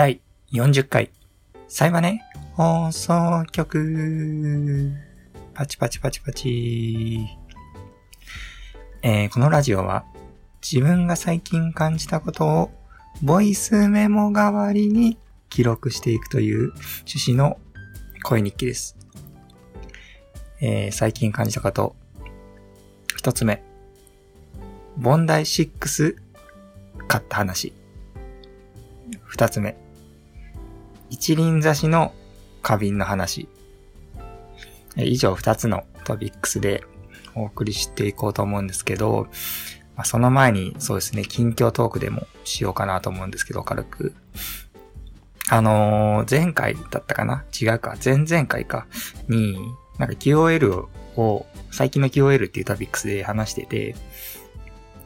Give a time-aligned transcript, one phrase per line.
[0.00, 1.10] 第40回、
[1.68, 2.22] サイバネ
[2.54, 4.92] 放送局。
[5.52, 7.26] パチパチパチパチ。
[9.02, 10.06] えー、このラジオは
[10.62, 12.70] 自分が最近感じたことを
[13.20, 15.18] ボイスメモ代わりに
[15.50, 17.58] 記録していくという趣旨の
[18.22, 18.96] 声日記です。
[20.62, 21.94] えー、最近感じたこと。
[23.18, 23.62] 一つ目。
[24.96, 26.16] ボンダイ6
[27.06, 27.74] 買った話。
[29.26, 29.89] 二つ目。
[31.10, 32.14] 一輪挿しの
[32.62, 33.48] 花瓶の話。
[34.96, 36.84] 以上二つのトピックスで
[37.34, 39.28] お送りしていこうと思うんですけど、
[39.96, 44.14] まあ、その前にそうですね、近況トークでもしようかなと思うんですけど、軽く。
[45.48, 47.44] あのー、前回だったかな？
[47.60, 47.96] 違うか。
[48.02, 48.86] 前々回か。
[49.28, 49.58] に、
[49.98, 50.86] なんか QOL
[51.16, 53.96] を、最近の QOL っていうトピックスで話してて、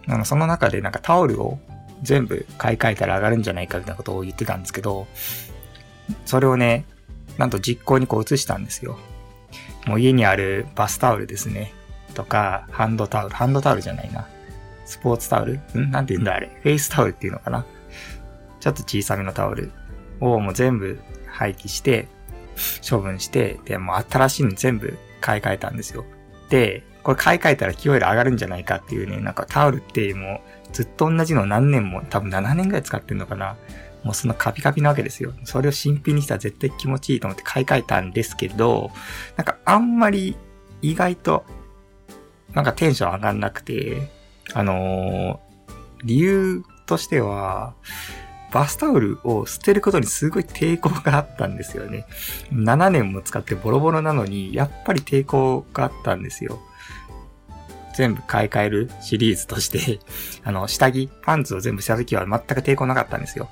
[0.06, 1.58] あの、その中でなんかタオルを
[2.02, 5.06] 全部買い替えたら上がるんじゃないかみたいなことを言ってたんですけど、
[6.24, 6.84] それをね、
[7.38, 8.98] なんと実行にこう移したんですよ。
[9.86, 11.72] もう家にあるバスタオルですね。
[12.14, 14.26] とか、ハンドタオル、ハンドタオルじゃないな。
[14.86, 15.60] スポーツタオル？
[15.74, 15.90] ん？
[15.90, 16.50] なんて言うんだあれ。
[16.62, 17.64] フェイスタオルっていうのかな
[18.60, 19.72] ちょっと小さめのタオル
[20.20, 22.08] をもう全部廃棄して、
[22.88, 26.04] 処分して、で、もう新しいの全部買い替えたんですよ。
[26.50, 33.56] で、これ買い替えたら QOL 上がるんじゃないかっていうね、なんかタオルってもうずっと同じの何年も、多分7年ぐらい使ってんのかな。
[34.04, 35.32] もうそのカピカピなわけですよ。
[35.44, 38.90] それを新品にしたら絶対気持ちいいと思って買い替えたんですけど、
[39.36, 40.36] なんかあんまり
[40.82, 41.44] 意外と、
[42.52, 44.10] なんかテンション上がんなくて、
[44.52, 45.72] あのー、
[46.04, 47.74] 理由としては、
[48.52, 52.06] バスタオルを捨てることにすごい抵抗があったんですよね。
[52.52, 56.60] 7年も使ってボロボロなのに、やっぱり抵抗があったんですよ。
[57.96, 60.00] 全部買い替えるシリーズとして
[60.42, 63.48] あの、下着、パンツを全部した時は全く抵抗なかったんですよ。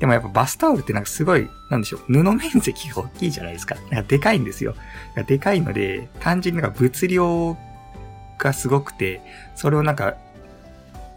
[0.00, 3.76] でもやっぱバスタオルってなんかすごい、なんでしょう、布面積が大きいじゃないですか。
[3.90, 4.74] なんかでかいんですよ。
[5.26, 7.56] でかいので、単純になんか物量
[8.38, 9.20] がすごくて、
[9.54, 10.16] それをなんか、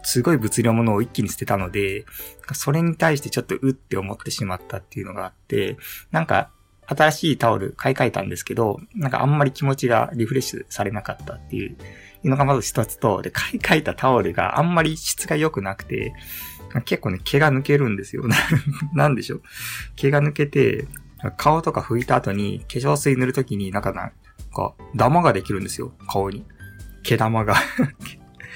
[0.02, 2.04] すごい物量ものを一気に捨てたので、
[2.52, 5.78] それに対してちょっとうって思ってしまったっていうのがあって、
[6.12, 6.50] なんか、
[6.86, 11.76] 新しいタオル買い替えたんですけど、なんかあんまり気持ちがリフレッシュされなかったっていう
[12.24, 16.12] のがまず一つと、で、買い替えたタオルがあんまり質が良くなくて、
[16.82, 18.24] 結構ね、毛が抜けるんですよ。
[18.94, 19.42] なんでしょう。
[19.96, 20.86] 毛が抜けて、
[21.36, 24.12] 顔とか拭いた後に化粧水塗るときになんかなん
[24.52, 25.94] か、ダマができるんですよ。
[26.08, 26.44] 顔に。
[27.02, 27.54] 毛玉が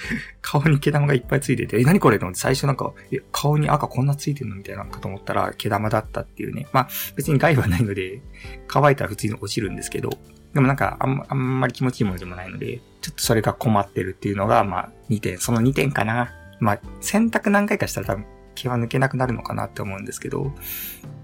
[0.40, 6.66] 顔に毛玉がいっぱいついてて、え、何これと思って最初なんか、え、顔に赤こんなついてるのみたいなかと思ったら毛玉だったっていうね。
[6.72, 8.22] まあ、別に害はないので、
[8.66, 10.10] 乾いたら普通に落ちるんですけど、
[10.54, 16.34] でもなんかあん、あんまり気持ちいいものでもないので、ちょっとそれが困ってるっていうのが、まあ、2点、その2点かな。
[16.60, 20.52] まあ、洗濯何回かしたら多分毛は抜けなくなるのかなって思うんですけど、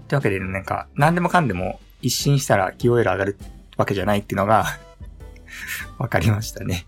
[0.07, 3.37] というわけで、なんか、何でもかんでも一新したら QOL 上がる
[3.77, 4.65] わけじゃないっていうのが
[5.97, 6.85] わかりましたね。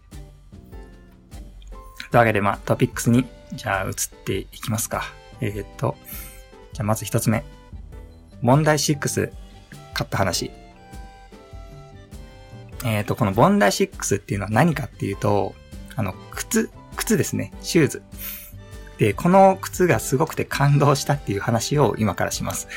[2.11, 3.93] というわけで、まあ、トピックスに、じゃあ移っ
[4.23, 5.03] ていきますか。
[5.41, 5.97] えー、っと、
[6.73, 7.43] じゃあまず一つ目。
[8.41, 9.31] 問題6、
[9.93, 10.51] 買った話。
[12.85, 15.55] えっ、と、このボンダイ6っていうのは何かっていうと、
[15.95, 17.53] あの、靴、靴ですね。
[17.61, 18.03] シューズ。
[18.97, 22.67] で、この靴がすごくて感動したっていう話を今からします。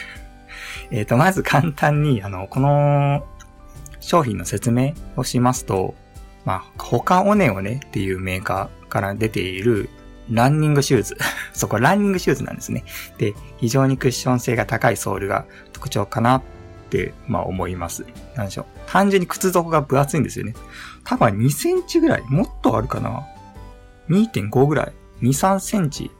[0.90, 3.26] えっ、と、まず簡単に、あの、この
[4.00, 5.94] 商品の説明をしますと、
[6.44, 9.88] まあ、他オネオネっていうメーカーから出ている
[10.30, 11.16] ランニングシューズ。
[11.52, 12.84] そこランニングシューズなんですね。
[13.18, 16.42] で、非常にクッション性が高いソールが特徴かなっ
[16.90, 18.04] て、まあ思います。
[18.36, 18.66] なんでしょう。
[18.86, 20.54] 単純に靴底が分厚いんですよね。
[21.04, 23.26] 多分2センチぐらいもっとあるかな
[24.10, 26.10] ?2.5 ぐらい ?2、3センチ？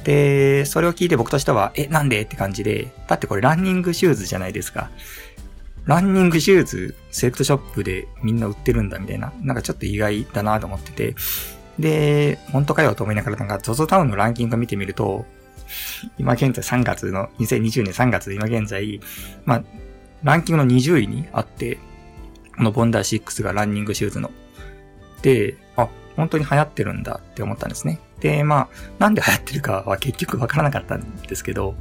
[0.03, 2.21] で、それを聞いて僕としては、え、なんで？
[2.21, 4.89] って感じで、だってこれランニングシューズじゃないですか。
[5.85, 11.15] ランニングシューズ、セレクトショップでみんな売ってるんだみたいな、なんかちょっと意外だなと思ってて、
[11.79, 15.25] で、本当かよと思いながらなんか ZOZO タウンのランキング見てみると、
[16.17, 18.99] 今現在3月の、2020年3月今現在、
[19.45, 19.63] まあ、
[20.23, 21.79] ランキングの20位にあって、
[22.55, 24.29] このボンダー6がランニングシューズの。
[25.23, 27.99] で、あ、本当に流行ってるんだって思ったんですね。
[28.19, 28.69] で、まあ、
[28.99, 31.75] なんで流行ってるかは結局わからなかったんですけど、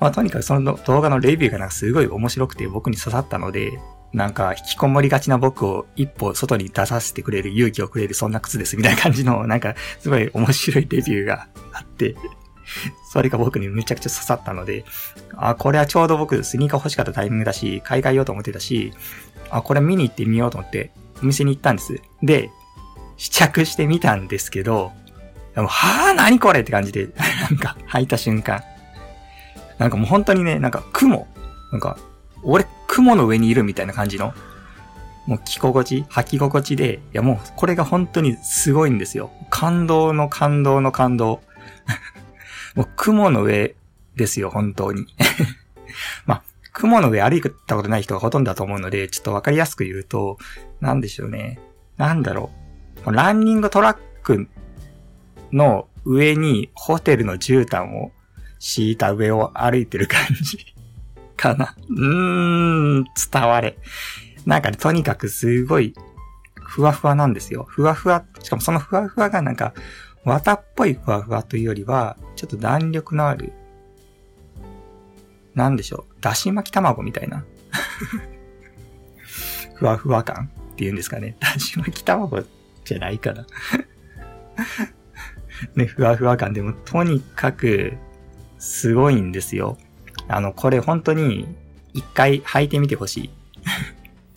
[0.00, 3.78] まあとにかくその動画のレビューがなんかすごい面白くて僕に刺さったので、
[4.12, 12.16] なんか引きこもりがちな僕を一歩外に出させてくれる勇気をくれるそんな靴ですみたいな感じの なんかすごい面白いレビューがあって、
[13.12, 14.84] それが僕にめちゃくちゃ刺さったので、
[15.36, 18.92] あ、これはちょうど僕スニーカー欲しかったタイミングだし、買い替えようと思ってたし、
[19.50, 20.92] あ、これ見に行ってみようと思って
[21.22, 22.00] お店に行ったんです。
[22.22, 22.50] で、
[23.16, 24.92] 試着してみたんですけど、
[25.54, 27.08] でもはぁ、何これって感じで、
[27.50, 28.62] なんか履いた瞬間。
[29.80, 31.26] なんかもう本当にね、なんか雲。
[31.72, 31.96] なんか、
[32.42, 34.34] 俺雲の上にいるみたいな感じの、
[35.26, 39.30] もう着心地、履き心地で、いやもうこれが本当にすごいんですよ。
[39.48, 41.40] 感動の感動の感動。
[42.76, 43.74] もう雲の上
[44.16, 45.06] ですよ、本当に。
[46.26, 46.42] まあ、
[46.74, 50.36] 雲の上歩いたことない人がほとんどだと思うので、ちょっとわかりやすく言うと、
[50.82, 51.58] なんでしょうね。
[51.96, 52.50] なんだろ
[53.06, 53.12] う。
[53.12, 54.46] ランニングトラック
[55.52, 58.12] の上にホテルの絨毯を
[58.60, 60.58] 敷いた上を歩いてる感じ
[61.36, 61.74] かな。
[61.88, 63.76] うーん、伝われ。
[64.46, 65.94] なんかね、とにかくすごい
[66.54, 67.66] ふわふわなんですよ。
[67.68, 69.74] ふわふわ、しかもそのふわふわがなんか、
[70.24, 73.52] 綿っぽいふわふわというよりは、ちょっと弾力のある、
[75.54, 77.44] なんでしょう、だし巻き卵みたいな。
[79.74, 81.36] ふわふわ感っていうんですかね。
[81.40, 82.44] だし巻き卵
[82.84, 83.46] じゃないかな。
[85.74, 87.94] ね、ふわふわ感でも、とにかく、
[88.60, 89.76] すごいんですよ。
[90.28, 91.48] あの、これ本当に、
[91.92, 93.30] 一回履いてみてほしい。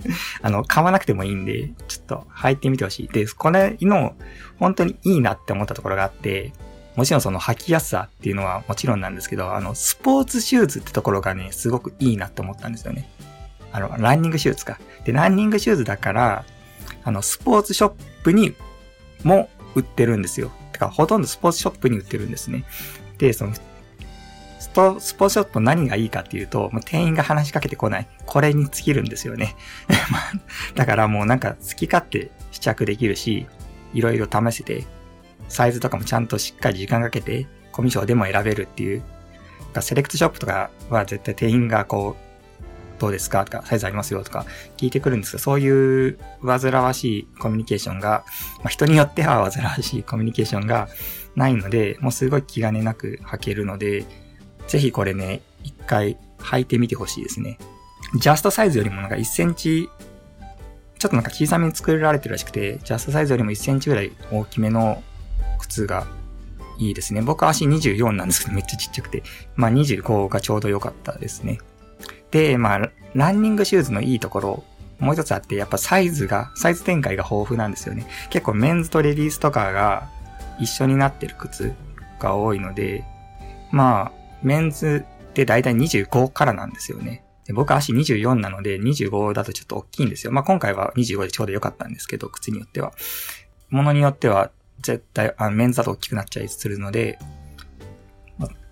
[0.42, 3.08] あの、買わなくてもいいんで、ちょっと履いてみてほしい。
[3.10, 4.16] で、これの、
[4.58, 6.54] 本当にいいなって思ったところがあって、
[6.96, 13.10] もちろんその履きやすさっていうのはもちろんなんですけど、あの、スポーツシューズってところがね、すごくいいなって思ったんですよね。
[13.72, 14.80] あの、ランニングシューズか。
[15.04, 16.46] で、ランニングシューズだから、
[17.04, 17.94] あの、スポーツショッ
[18.24, 18.56] プに
[19.24, 20.52] も売ってるんですよ。
[20.72, 22.64] てか、ほとんどスポーツショップに売ってるんですね。
[23.18, 23.54] で、その、
[24.74, 28.08] スポスポーツショップ何がいいかっていうと、もう店員が話しかけてこない。
[28.26, 29.56] これに尽きるんですよね。
[30.74, 33.46] だからもうなんか好き勝手試着できるし、
[33.94, 34.86] いろいろ試せて、
[35.48, 39.04] サイズとかもちゃんとしっかり時間かけて、コミュ障でも選べるっていう。
[39.80, 43.46] セレクトショップとかは絶対店員がこう、どうですか？
[43.46, 48.24] とか、サイズありますよとか聞いてくるんですけど、そういう煩わしいコミュニケーションが、
[48.60, 50.88] まあ、人によっては煩わしいコミュニケーションが
[51.36, 54.06] ないので、もうすごい気兼ねなく履けるので、
[54.68, 57.58] ぜひこれね、一回履いてみてほしいですね。
[58.16, 59.90] ジャストサイズよりもなんか1センチ、
[61.00, 65.04] ちょっとなんか小さめに作られてるらしくて、ジャストサイズよりも1センチぐらい大きめの
[65.60, 66.08] 靴が
[66.78, 67.22] いいですね。
[67.22, 69.24] 僕足24なんですけどめっちゃちっちゃくて、
[69.56, 71.60] まあ25がちょうど良かったですね。
[72.32, 74.64] で、まあ、ランニングシューズのいいところ、
[75.00, 78.08] もう一つあって、やっぱサイズが、サイズ展開が豊富なんですよね。
[78.32, 80.10] 結構メンズとレディースとかが
[80.60, 81.74] 一緒になってる靴
[82.20, 83.04] が多いので、
[83.72, 87.24] まあ、メンズってだいたい25からなんですよね。
[87.46, 90.32] で僕足24なので25だとちょっと大きいんですよ。
[90.32, 92.94] まあ今回は25でちょうど良かったんですけど、靴によっては。
[93.70, 97.20] ものによっては絶対、あメンズだと大きくなっちゃいするので、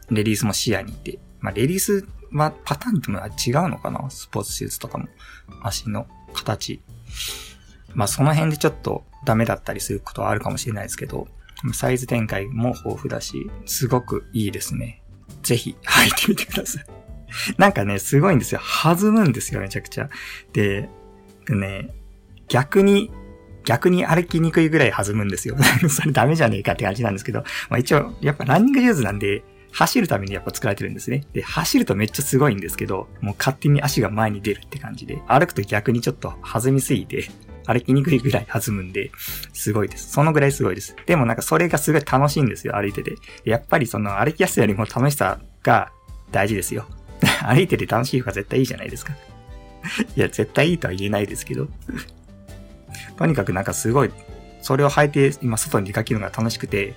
[0.10, 1.20] レディースも視野にいて。
[1.40, 4.10] まあレディースまあ、パターンとも違うのかな？
[4.10, 5.08] スポーツシューズとかも。
[5.63, 6.82] 足の形。
[7.94, 11.28] まあ、その辺でちょっとダメだったりすることはあるかもしれないですけど、
[11.74, 15.00] サイズ展開も豊富だし、すごくいいですね。
[15.44, 16.86] ぜひ履いてみてください。
[17.58, 18.62] なんかね、すごいんですよ。
[18.62, 20.10] 弾むんですよ、めちゃくちゃ。
[20.54, 20.90] で、
[21.50, 21.90] ね、
[22.48, 23.12] 逆に、
[23.64, 25.56] 逆に歩きにくいぐらい弾むんですよ。
[25.90, 31.24] それダメじゃねえかって感じなんですけど、まあ一応、やっぱランニングユーズなんで、走るためにやっぱ作られてるんですね。
[31.34, 37.30] で、走るとめっちゃすごいんですけど、もう勝手に足が前に出るって感じで、歩くと逆にちょっと弾みすぎて、
[37.72, 39.12] 歩きにくいぐらい弾むんで、
[39.54, 40.12] すごいです。
[40.12, 40.96] そのぐらいすごいです。
[41.06, 43.16] でもなんかそれがすごい楽しいんですよ、歩いてて。
[43.46, 45.92] やっぱりその歩きやすいよりも楽しさが
[46.32, 46.86] 大事ですよ。
[47.46, 49.13] 歩いてて楽しい方が絶対いいじゃないですか。
[50.16, 51.68] いや、絶対いいとは言えないですけど。
[53.18, 54.12] とにかくなんかすごい、
[54.62, 56.94] それを履いて今外に出かけるのが楽しくて、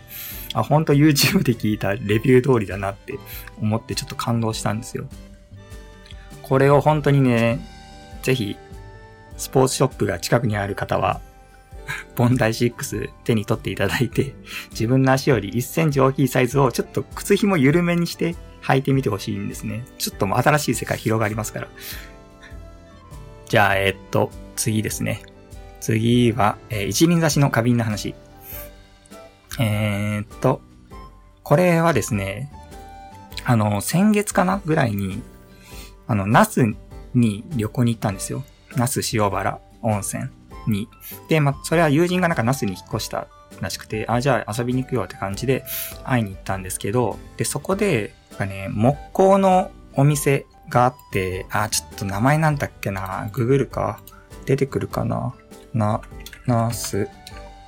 [0.54, 3.18] あ、ほんと YouTube で聞いたレビュー通りだなって
[3.60, 5.06] 思ってちょっと感動したんですよ。
[6.42, 7.58] これを本当にね、
[8.22, 8.56] ぜひ、
[9.36, 11.20] スポーツショップが近くにある方は、
[12.16, 14.34] ボンダイ6手に取っていただいて、
[14.70, 19.84] 自分の足より1センチ大きいサイズをちょっと靴紐緩めにして履いてみてほしいんですね。
[19.98, 21.68] ちょっともう新しい世界広がりますから。
[23.48, 25.22] じゃあ、え、っと、次ですね。
[25.80, 28.14] 次は、えー、一輪差しの花瓶の話。
[29.58, 30.62] えー、っと、
[31.42, 32.50] これはですね、
[33.44, 35.22] あの、先月かなぐらいに、
[36.06, 36.74] あの、那須
[37.14, 38.44] に旅行に行ったんですよ。
[38.76, 40.30] 那須塩原温泉
[40.66, 40.88] に。
[41.28, 43.28] で、まあそれは友人がなんか那須に引っ越した
[43.60, 45.64] らしくて、あ、じゃあ遊びに行くよって感じで
[46.04, 54.00] 会いに行ったんですけど、で、そこで、なんかね、木工のお店があって、あ、ちょっと名前なんだっけな、ググるか。
[54.46, 55.34] 出てくるかな。
[55.72, 56.00] な、
[56.46, 57.08] ナース、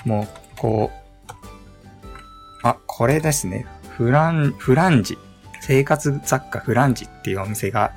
[0.04, 0.90] 木工。
[2.62, 3.66] あ、これですね。
[3.96, 5.18] フラン、フランジ。
[5.60, 7.92] 生活雑貨フランジっていうお店が、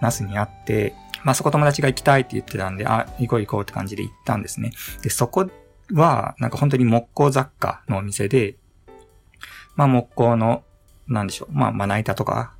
[0.00, 4.72] ナスにあって、まあそこ友達が行きたいって言ってたんで、あ、行こう行こうって感じで行ったんですね。
[5.02, 5.48] で、そこ
[5.92, 8.56] は、なんか本当に木工雑貨のお店で、
[9.76, 10.64] まあ木工の、
[11.06, 12.54] なんでしょう、まあまな板とか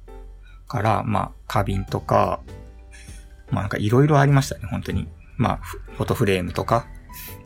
[0.68, 2.40] から、まあ花瓶とか、
[3.50, 5.08] まあなんかいろいろありましたね、本当に。
[5.36, 5.56] まあ
[5.96, 6.86] フォトフレームとか、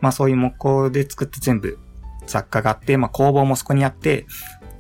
[0.01, 1.79] まあそういう木工で作って全部
[2.27, 4.27] 雑貨があって、まあ工房もそこにあって、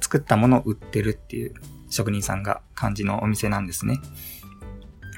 [0.01, 1.55] 作ったものを売ってるっていう
[1.89, 4.01] 職人さんが感じのお店なんですね。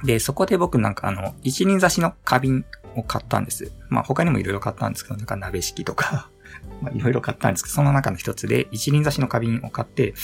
[0.05, 3.73] で、そこで僕なんかあの、一輪差しの花瓶を買ったんです。
[3.89, 6.31] まあ他にもいろいろ買ったんですけど、なんか鍋敷とか
[6.83, 10.15] まあいろいろ買ったんですけど、その中の一つで一輪差しの花瓶を買って、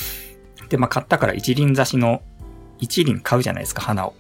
[0.69, 2.23] で、まあ買ったから一輪差しの、
[2.79, 4.15] 一輪買うじゃないですか、花を。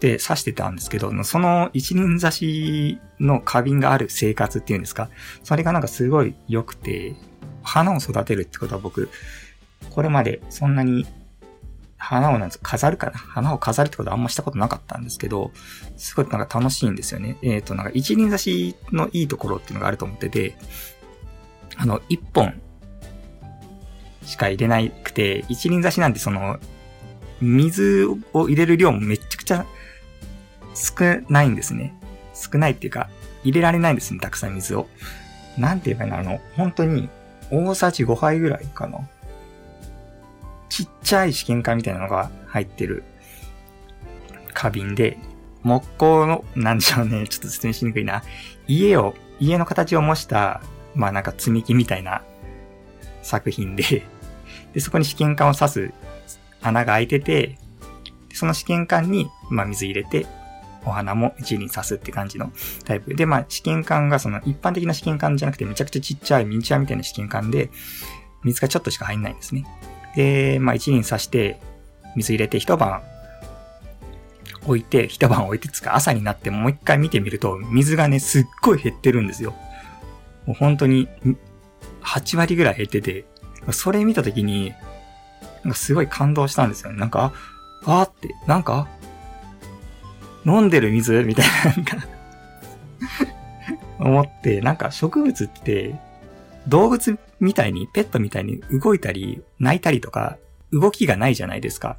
[0.00, 5.08] で、刺してたんですけど、その一輪差しの花瓶がある生活っていうんですか、
[5.42, 7.14] それがなんかすごい良くて、
[7.62, 9.08] 花を育てるってことは僕、
[9.90, 11.06] これまでそんなに
[12.04, 13.18] 花をなんです飾るかな？
[13.18, 15.52] 花を飾るってことはあんましたことなかったんですけど、
[15.96, 17.38] すごいなんか楽しいんですよね。
[17.42, 20.56] えっ、ー、と、なんか一輪差しのいいところっていうのがあると思ってて、
[21.76, 22.60] あの、一本
[24.22, 26.58] しか入れなくて、一輪差しなんてその、
[27.40, 29.66] 水を入れる量もめちゃくちゃ
[30.74, 31.94] 少ないんですね。
[32.34, 33.08] 少ないっていうか、
[33.44, 34.88] 入れられないんですね、たくさん水を。
[35.56, 37.08] なんて言えばいいのあの、本当に、
[37.50, 38.98] 大さじ5杯ぐらいかな？
[40.74, 43.04] ちっちゃい試験管みたいなのが入ってる
[44.52, 45.18] 花瓶で、
[45.62, 48.24] 木工の、なんでしょうね、ちょっと説明しにくいな。
[48.66, 50.62] 家を、家の形を模した、
[50.96, 52.22] まあなんか積み木みたいな
[53.22, 54.02] 作品で、
[54.72, 55.92] で、そこに試験管を刺す
[56.60, 57.56] 穴が開いてて、
[58.32, 60.26] その試験管に、まあ水入れて、
[60.84, 62.50] お花も一輪刺すって感じの
[62.84, 63.14] タイプ。
[63.14, 67.70] で、まあ試験管がその一般的な試験管じゃなくてめちゃくちゃちっちゃいミニチュアみたいな試験管で、
[68.42, 69.64] 水がちょっとしか入んないんですね。
[70.16, 71.60] で、まあ一輪刺して、
[72.16, 73.02] 水入れて一晩
[74.66, 79.54] 置いて、一晩置いてつか朝になってもう一回見てみると、水がね、すっごい減ってるんですよ。
[80.46, 81.08] もう本当に、
[82.02, 83.24] 8割ぐらい減ってて、
[83.72, 84.72] それ見たときに、
[85.64, 86.98] なんかすごい感動したんですよね。
[86.98, 87.32] なんか、
[87.84, 88.88] あーって、なんか、
[90.46, 91.24] 飲んでる水？
[91.24, 91.96] みたいな、なんか
[93.98, 95.94] 思って、なんか植物って、
[96.68, 100.38] 動物みたいに、ペットみたいに動いたり、泣いたりとか、
[100.72, 101.96] 動きがないじゃないですか。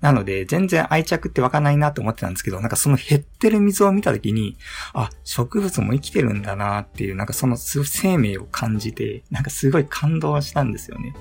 [0.00, 4.56] なので、全然愛着って湧かないなって思ってたんですけど、なんかその減ってる水を見たときに、
[4.92, 11.14] あ、植物も生きてるんだなっていう、なんかその生命を感じて、なんかすごい感動したんですよね。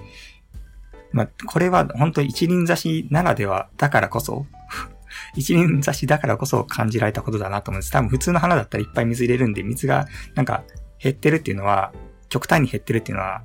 [1.13, 4.45] まあ、これは本当一輪挿しならではだからこそ、
[5.35, 7.91] 一輪挿しだからこそ感じられたことだなと思うんです。
[7.91, 10.65] 多分普通の花だったらいっぱい水入れるんで、水がなんか
[10.99, 11.93] 減ってるっていうのは、
[12.29, 13.43] 極端に減ってるっていうのは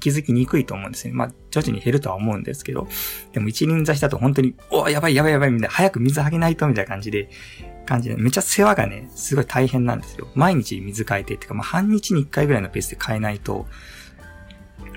[0.00, 1.14] 気づきにくいと思うんですね。
[1.14, 2.88] まあ、徐々に減るとは思うんですけど、
[3.32, 7.28] でも一輪挿しだと本当に、おやばいやばいやばいみたいな、早く水あげないとみたいな感じで、
[7.86, 10.28] 感じで、めっちゃ世話がね、すごい大変なんですよ。
[10.34, 13.66] 毎日水変えて、ってか、まあ、半日に一回ぐらいのペースで変えないと、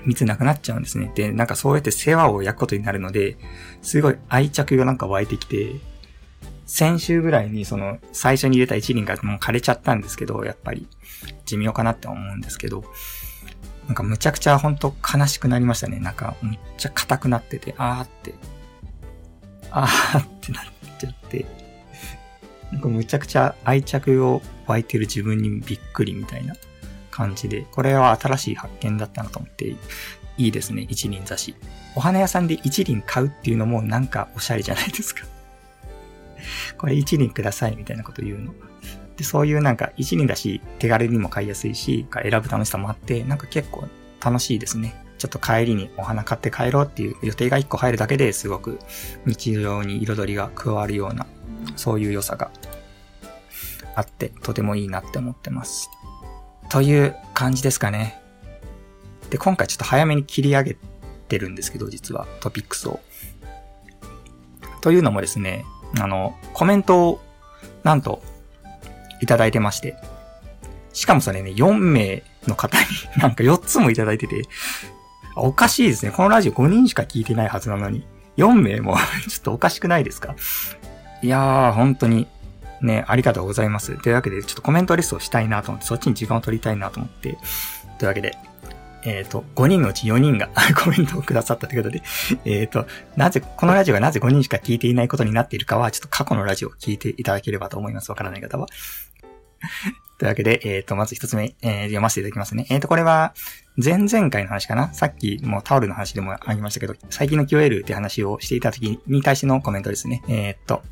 [0.06, 1.12] 水なくなっちゃうんですね。
[1.14, 3.36] で、なんかそうやって世話を焼くことになるので、
[3.82, 5.74] すごい愛着がなんか湧いてきて、
[6.66, 10.88] 先週ぐらいにその最初に入れた一輪がもう枯れちゃったんですけど、やっぱり
[11.44, 12.84] 寿命かなって思うんですけど、
[13.86, 15.98] なんかむちゃくちゃ本当悲しくなりましたね。
[15.98, 18.34] なんかむっちゃ硬くなってて、あーって、
[19.70, 20.64] あーってなっ
[20.98, 21.46] ちゃって、
[22.72, 26.54] なんかむちゃくちゃ愛着を湧いてる自分にびっくりみたいな
[27.10, 29.76] 感じで、これは新しい発見だったなと思って、
[30.36, 31.54] いいですね、一輪挿し。
[31.94, 35.24] お花屋さんで一輪買うっていうのもなんかおしゃれじゃないですか。
[36.76, 38.54] これ一輪くださいみたいなこと言うの。
[39.16, 43.84] で、そういうなんか一輪だし、手軽にも買いやすいし、選ぶ楽しさもあって、なんか結構
[44.22, 45.04] 楽しいですね。
[45.18, 48.78] ちょっと帰りにお花買って帰ろうっていう予定が一個入るだけですごく
[49.24, 51.26] 日常に彩りが加わるような、
[51.76, 52.50] そういう良さが
[53.94, 55.88] あって、とてもいいなって思ってます。
[56.68, 58.20] という感じですかね。
[59.30, 60.76] で、今回ちょっと早めに切り上げ
[61.28, 63.00] てるんですけど、実はトピックスを。
[64.80, 65.64] というのもですね、
[65.98, 67.20] あの、コメントを、
[67.84, 68.22] なんと、
[69.20, 69.96] いただいてまして。
[70.92, 72.84] しかもそれね、4名の方に
[73.18, 74.42] なんか4つもいただいてて、
[75.36, 76.12] おかしいですね。
[76.12, 78.06] このラジオ5人しか聞いてないはずなのに、
[78.36, 78.96] 4名も
[79.28, 80.34] ちょっとおかしくないですか？
[81.22, 82.28] いやー、本当に、
[82.80, 83.96] ね、ありがとうございます。
[84.02, 87.38] というわけで、ちょっとコメントレストをしたいなと思って、そっちに時間を取りたいなと思って、
[87.98, 88.36] というわけで、
[89.04, 90.48] えっ、ー、と、5人のうち4人が
[90.82, 92.02] コメントをくださったということで、
[92.44, 98.10] えっ、と、なぜ、このラジオがなぜ5人しか聞いていないことになっているかは、ちょっと過去のラジオを聞いていただければと思います。
[98.10, 98.66] わからない方は。
[100.18, 102.66] というわけで、えっ、ー、と、まず一つ目、えー、読ませていただきますね。
[102.70, 103.34] えっ、ー、と、これは、
[103.76, 104.94] 前々回の話かな？
[104.94, 110.22] さっきもタオルの話でもありましたけど、最近の QL って話をしていた時に対してのコメントですね。
[110.28, 110.82] えっと、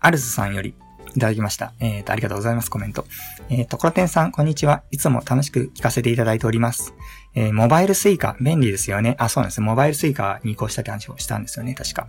[0.00, 0.74] アルスさんより、
[1.14, 1.72] いただきました。
[1.80, 3.04] えっ、と、ありがとうございます、コメント。
[3.48, 4.82] えっ、と、コロテンさん、こんにちは。
[4.90, 6.94] いつも楽しく聞かせていただいております。
[7.34, 9.16] えー、モバイルスイカ、便利ですよね。
[9.18, 9.60] あ、そうなんです。
[9.60, 12.06] モバイルスイカに移行したって話をしたんですよね、確か。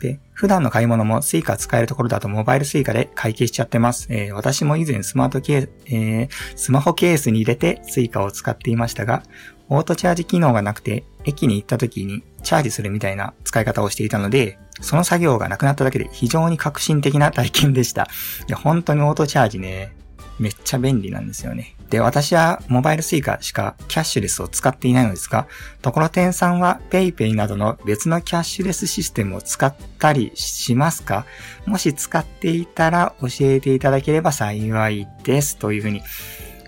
[0.00, 4.06] で、普段の買い物もスイカ使えるところだとモバイルスイカで会計しちゃってます。
[4.10, 9.22] えー、私も以前スマートケース、えー、スマホケースに入れてスイカを使っていましたが、
[9.68, 18.08] オートチャージ機能がなくて、駅に行った時にチャージするみたいな使い方をしていたので、その作業がなくなっただけで非常に革新的な体験でした。
[18.48, 19.92] いや、本当にオートチャージね、
[20.40, 21.76] めっちゃ便利なんですよね。
[21.90, 25.46] で、私はモバイルスイカしかキャッシュレスを使っていないのですが、
[25.82, 31.26] ところてんさんは PayPay などの別のキャッシュレスシステムを使ったりしますか？
[31.66, 35.56] もし使っていたら教えていただければ幸いです。
[35.58, 36.02] というふうに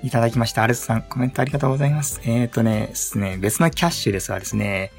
[0.02, 0.64] いただきました。
[0.64, 2.20] アルスさん、コメントありがとうございます。
[2.24, 4.90] えっ、ー、とね、ですね、別のキャッシュレスはですね、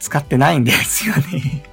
[0.00, 1.64] 使ってないんですよね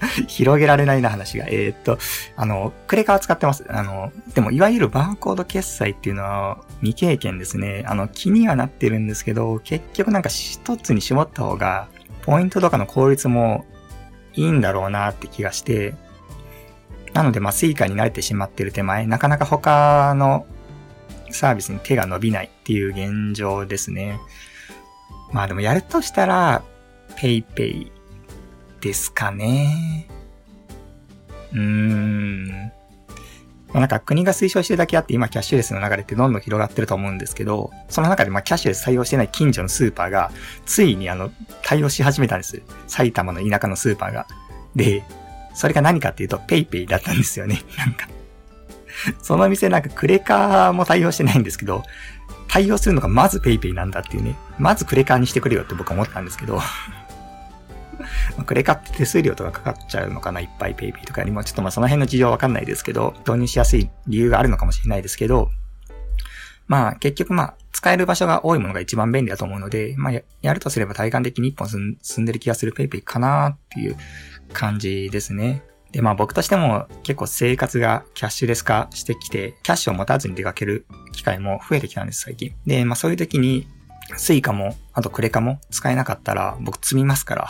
[0.28, 1.46] 広げられないな話が。
[1.48, 1.98] えー、っと、
[2.36, 3.64] あの、クレカは使ってます。
[3.68, 7.84] あの、でも、いわゆるバーコード決済っていうのは未経験ですね。
[7.86, 11.88] あの、気にはなってるんですけど、結局なんか一つに絞った方が、
[12.22, 13.64] ポイントとかの効率も
[14.34, 15.94] いいんだろうなって気がして、
[17.12, 20.46] なので、まあ、スイカに慣れてしまってる手前、なかなか他の
[21.30, 24.20] サービスに手が伸びないっていう現状ですね。
[25.32, 26.62] まあでもやるとしたら、
[27.16, 27.90] PayPay
[28.80, 30.06] ですかね。
[31.52, 32.72] うーん。
[33.72, 40.32] なんか国が推奨してるだけあって今キャッシュレスの流れってどんどん広がってると思うんですけど、その中でまあキャッシュレス採用してない近所のスーパーが、
[40.66, 41.30] ついにあの、
[41.62, 42.62] 対応し始めたんです。
[42.88, 44.26] 埼玉の田舎のスーパーが。
[44.74, 45.04] で、
[45.54, 47.62] それが何かっていうと PayPay だったんですよね。
[47.78, 48.08] なんか。
[49.22, 51.84] その店なんかクレカも対応してないんですけど、
[52.48, 54.34] 対応するのがまず PayPay なんだっていうね。
[54.58, 56.60] まずクレカにしてくれよって僕は思ったんですけど。
[58.36, 65.50] まクレカって手数料とかかかっちゃうのかないっぱい PayPay とかにも、ちょっとまあその辺の事情わかんないですけど、導入しやすい理由があるのかもしれないですけど、
[66.66, 70.12] まあ結局まあ使える場所が多いものが一番便利だと思うので、まあ
[70.42, 73.96] やるとすれば体感的に一本進んでる気がする PayPay かなっていう
[74.52, 75.62] 感じですね。
[75.92, 82.54] で、まあ僕としても結構生活がキャッシュレス化してきて、キャッシュを持たずに出かける機会も増えてきたんです、最近。
[82.66, 83.66] で、まあそういう時に、
[84.16, 87.48] スイカも、あとクレカも使えなかったら僕詰みますから。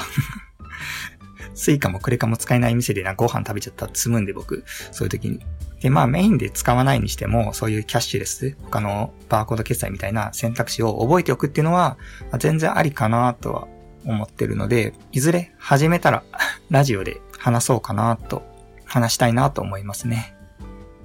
[1.54, 5.40] スイカもクレカも使えない店でなご飯食べちゃったら詰むんで僕、そういう時に。
[5.80, 11.96] で、まあメインで使わないにしても、そういうキャッシュレス、他のバーコード決済みたいな選択肢を覚えておくっていうのは、
[12.38, 13.68] 全然ありかなとは
[14.04, 16.22] 思ってるので、いずれ始めたら
[16.70, 18.42] ラジオで話そうかなと、
[18.84, 20.34] 話したいなと思いますね。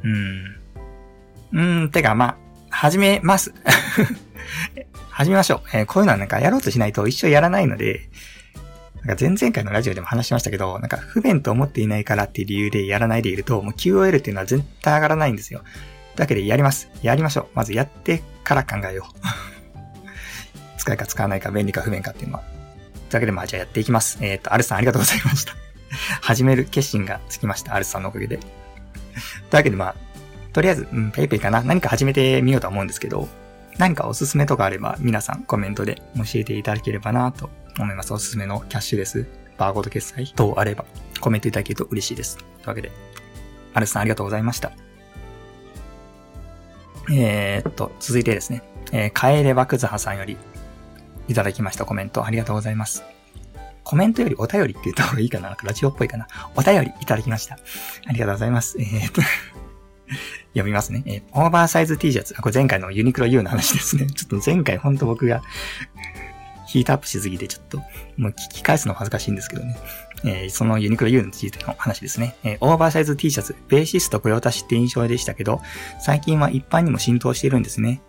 [0.04, 0.56] うん。
[1.54, 2.38] うーん、てかまあ、
[2.70, 3.54] 始めます。
[5.10, 5.62] 始めましょう。
[5.72, 8.10] えー、こういうのはなんかやろうとしないと一生やらないので、
[9.06, 15.62] なんか前々回のラジオでも話しましたけど、なんか不便と思っていないからっていう理由でやらないでいると、もう QOL っていうのは絶対上がらないんですよ。
[16.16, 16.90] だけでやります。
[17.04, 17.48] やりましょう。
[17.54, 19.18] まずやってから考えよう。
[20.80, 22.40] 使いか使わないか便利か不便かっていうのは。
[22.42, 24.18] というわけでまあじゃあやっていきます。
[24.22, 25.54] えっ、ー、と、アルさんありがとうございました。
[26.22, 27.76] 始める決心がつきました。
[27.76, 28.38] アルさんのおかげで。
[28.38, 28.48] という
[29.52, 29.96] わけでまあ、
[30.52, 33.28] とりあえず、うん、ペイペイかな何か始めてみようと思うんですけど、
[33.78, 37.50] 何かおすすめとかあれば皆さんコメントで教えていただければなと
[37.84, 38.14] 思います。
[38.14, 39.26] おすすめのキャッシュレス、
[39.58, 40.86] バーコード決済等あれば
[41.22, 42.38] コメントいただけると嬉しいです。
[42.38, 42.92] というわけで、
[43.74, 44.72] アルスさんありがとうございました。
[47.12, 50.38] えー、っと、続いてですね、えー、帰ればくずはさんより
[51.28, 53.04] いただきましたコメントありがとうございます。
[53.84, 57.60] コメントよりお便りって言った方がいいかななんかラジオっぽいかなお便りいただきました。
[58.08, 58.78] ありがとうございます。
[58.80, 59.22] えー、っと
[60.54, 61.04] 読みますね。
[61.06, 62.36] えー、オーバーサイズ T シャツ。
[62.38, 64.08] あ、これ前回のユニクロ U の話ですね。
[64.08, 65.44] ちょっと前回ほんと僕が
[66.76, 67.78] ヒートアップしすぎてちょっと、
[68.18, 69.78] もう聞き返すの恥ずかしいんですけどね。
[70.26, 72.36] えー、そのユニクロ U についての話ですね。
[72.44, 75.62] えー、オーバーサイズ T シャツ、ベーシスト御用達って印象でしたけど、
[76.02, 78.02] 最近は一般にも浸透しているんですね。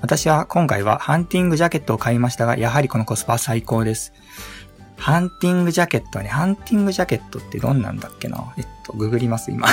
[0.00, 4.12] 私は今回はハンティングジャケットを買いましたが、やはりこのコスパ最高です。
[4.96, 6.28] ハンティングジャケットね。
[6.28, 8.52] ハンティングジャケットってどんなんだっけな？
[8.58, 9.68] えっと、ググります、今。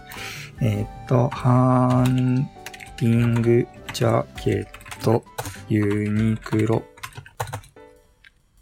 [0.60, 2.46] えっと、ハン
[2.98, 4.66] ティングジャケッ
[5.02, 5.24] ト、
[5.70, 6.82] ユニクロ。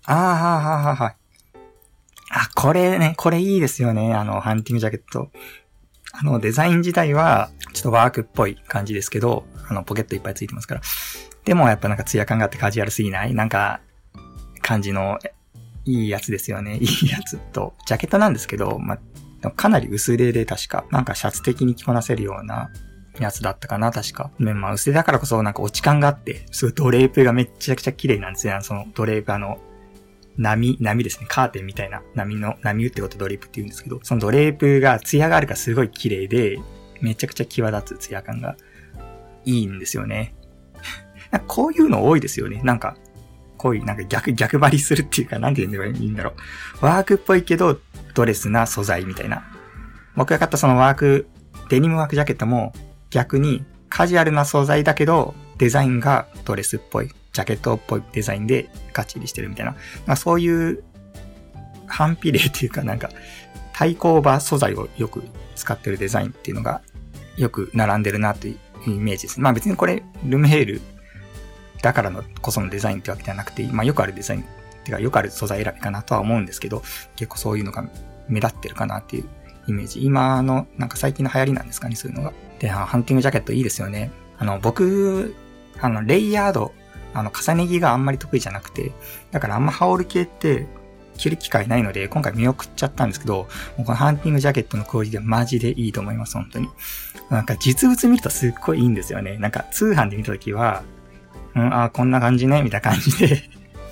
[0.07, 1.17] ああ、はあ、はあ、はあ。
[2.31, 4.13] あ、これね、これいいですよね。
[4.15, 5.31] あの、ハンティングジャケット。
[6.13, 10.81] あの、デザイン自体は、ちょっとワークっぽい感じですけど、あの、ポケットいっぱいついてますから。
[11.45, 13.35] でも、やっぱなんかツヤ感があってカジュアルすぎない？
[13.35, 13.81] なんか、
[14.63, 15.19] 感じの、
[15.85, 16.77] いいやつですよね。
[16.81, 18.99] いいやつと、ジャケットなんですけど、ま、
[19.57, 22.71] かなり薄手で確か、なんかシャツ的に着こなせるような
[23.19, 24.31] やつだったかな、確か。
[24.39, 28.59] ね、まあ、薄手だからこそなんか落ち感があって、すごいドレープがめっちゃくちゃ綺麗なんですよ。
[28.63, 29.59] そのドレープあの、
[30.37, 31.27] 波、波ですね。
[31.29, 36.59] カーテンみたいな波の、波打ってことドレープって言うんですけど、そのドレープが艶があるからすごい綺麗で、
[37.01, 38.57] めちゃくちゃ際立つ艶感が
[39.45, 40.35] いいんですよね。
[41.47, 42.61] こういうの多いですよね。
[42.65, 42.97] なんか、
[43.57, 46.35] こういうなんか逆、逆張りするっていうか、なんて言うんばいいんだろ
[46.83, 46.85] う。
[46.85, 47.81] ワークっぽいけど、
[48.15, 49.45] ドレスな素材みたいな。
[50.17, 51.27] 僕が買ったそのワーク、
[51.69, 52.73] デニムワークジャケットも
[53.11, 59.73] 逆にカジュアルな素材だけど、デザインがドレスっぽい、ジャケットっぽいデザインでガッチリしてるみたいな。
[60.07, 60.83] まあそういう
[61.87, 63.11] 反比例っていうかなんか
[63.75, 65.23] 対抗馬素材をよく
[65.57, 66.81] 使ってるデザインっていうのが
[67.37, 69.41] よく並んでるなというイメージです。
[69.41, 70.81] まあ別にこれルメール
[71.83, 74.45] だからのこそのデザインってわけではなくて、まあよくあるデザインっ
[74.85, 76.83] ていうかよくある素材選びかなとは思うんですけど、
[77.17, 77.85] 結構そういうのが
[78.29, 79.29] 目立ってるかなっていう
[79.67, 80.05] イメージ。
[80.05, 82.33] 今のなんか最近の流行りなんですかね、そういうのが。
[82.59, 84.11] で、ハンティングジャケットいいですよね。
[84.39, 85.35] あの、僕、
[85.81, 86.73] あの、レイヤード、
[87.15, 88.93] あの、重ね着があんまり得意じゃなくて、
[89.31, 90.67] だからあんま羽織系って
[91.17, 93.47] 着る機会ないので、今回見送っちゃったんですけど、
[93.77, 96.69] もうこのハンティングジャケットのクオリティはマジでいいと思います、本当に。
[97.31, 99.39] なんか実物見るとすっごいいいんですよね。
[99.39, 100.83] なんか通販で見たときは、
[101.55, 103.43] うん、あ、こんな感じね、みたいな感じで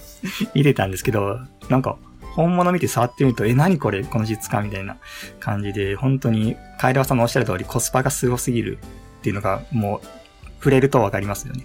[0.55, 1.97] 入れたんですけど、なんか、
[2.35, 4.97] 本物見て触ってみると、え、何これこの実感みたいな
[5.39, 8.79] 感じで、本当に、カエルワさんのおっしゃる通りコスパがすごすぎる
[9.19, 10.07] っていうのが、もう、
[10.59, 11.65] 触れるとわかりますよね。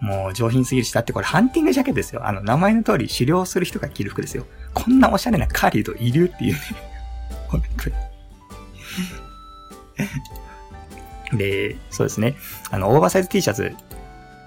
[0.00, 2.26] もう上品すぎるし、だってこれハンティングジャケットですよ。
[2.26, 4.46] あの、名前の通り狩猟する人が着る服ですよ。
[4.74, 6.60] こんなおしゃれな狩人いるっていうね。
[7.48, 7.96] 本当に。
[11.38, 12.34] で、そうですね。
[12.70, 13.74] あの、オーバーサイズ T シャツ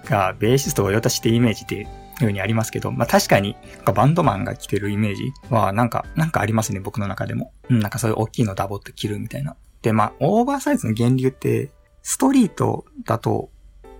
[0.06, 1.88] がベーシストを用達してイメージっていう
[2.20, 7.54] 風にありますけど、まあ確かにバンドマンが着てるイメージはなんか、なんかありますね、僕の中でも。
[7.70, 9.56] うん、なんかそういう大きいのダボって着るみたいな。
[9.82, 13.50] で、まあ、オーバーサイズの源流って、ストリートだと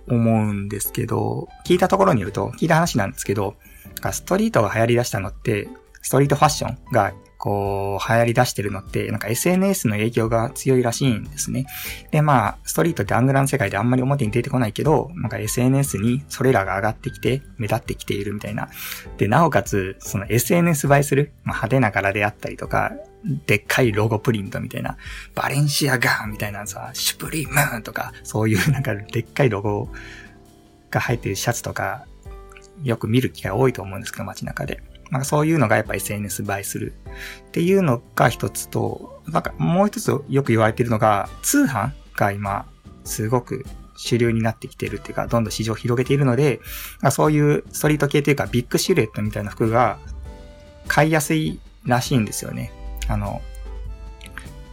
[0.08, 3.56] 思うんですけど、聞いたところによると、聞いた話なんですけど、
[4.12, 5.68] ストリートが流行り出したのって、
[6.02, 11.66] ストリートファッションがこう、流行り出してるのって、なんか SNS の影響が強いらしいんですね。
[12.10, 18.68] で、まあ、ストリートってアングラの世界であんまり表に出てこないけど、なんか SNS にそれらが上がってきて、目立ってきているみたいな。
[19.18, 22.92] で、なおかつ、その SNS 映えする、まあ、派手な柄であったりとか、
[23.46, 24.96] でっかいロゴプリントみたいな、
[25.34, 29.88] バレンシアガンみたいなさ、シュプリームとか、そういうなんかでっかいロゴ
[30.90, 32.06] が入ってるシャツとか、
[32.82, 34.82] よく見る機会多いと思うんですけど、街中で。
[35.10, 36.94] なんかそういうのがやっぱ SNS 映えする
[37.48, 42.66] っていうのが一つと、なんかもう一つよく言われてるのが、通販が今、
[43.04, 43.64] すごく
[43.96, 46.60] 主流になってきてるっていうか、どんどん市場を広げているので、
[47.10, 49.98] そういうストリート系というかビッグシルエットみたいな服が
[50.88, 52.72] 買いやすいらしいんですよね。
[53.08, 53.42] あの、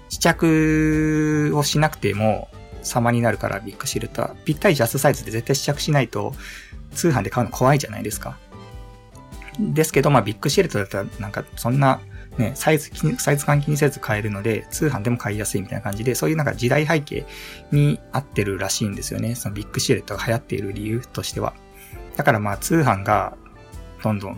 [0.09, 2.49] 試着をしなくても
[2.83, 4.35] 様になるからビッグシルエットは。
[4.45, 6.33] ぴったりジャストサイズで絶対試着しないと
[6.93, 8.37] 通販で買うの怖いじゃないですか。
[9.59, 11.99] ですけど、まあビッグシェルトだったらなんかそんな
[12.37, 17.25] ね、サイズサイズ感気にせず買えるので、通販でも買いやすいみたいな感じで、そういうなんか時代背景
[17.71, 19.35] に合ってるらしいんですよね。
[19.35, 21.53] そのビッグシェルトが流行っている理由としては。
[22.15, 23.35] だからまあ通販が
[24.03, 24.37] どんどん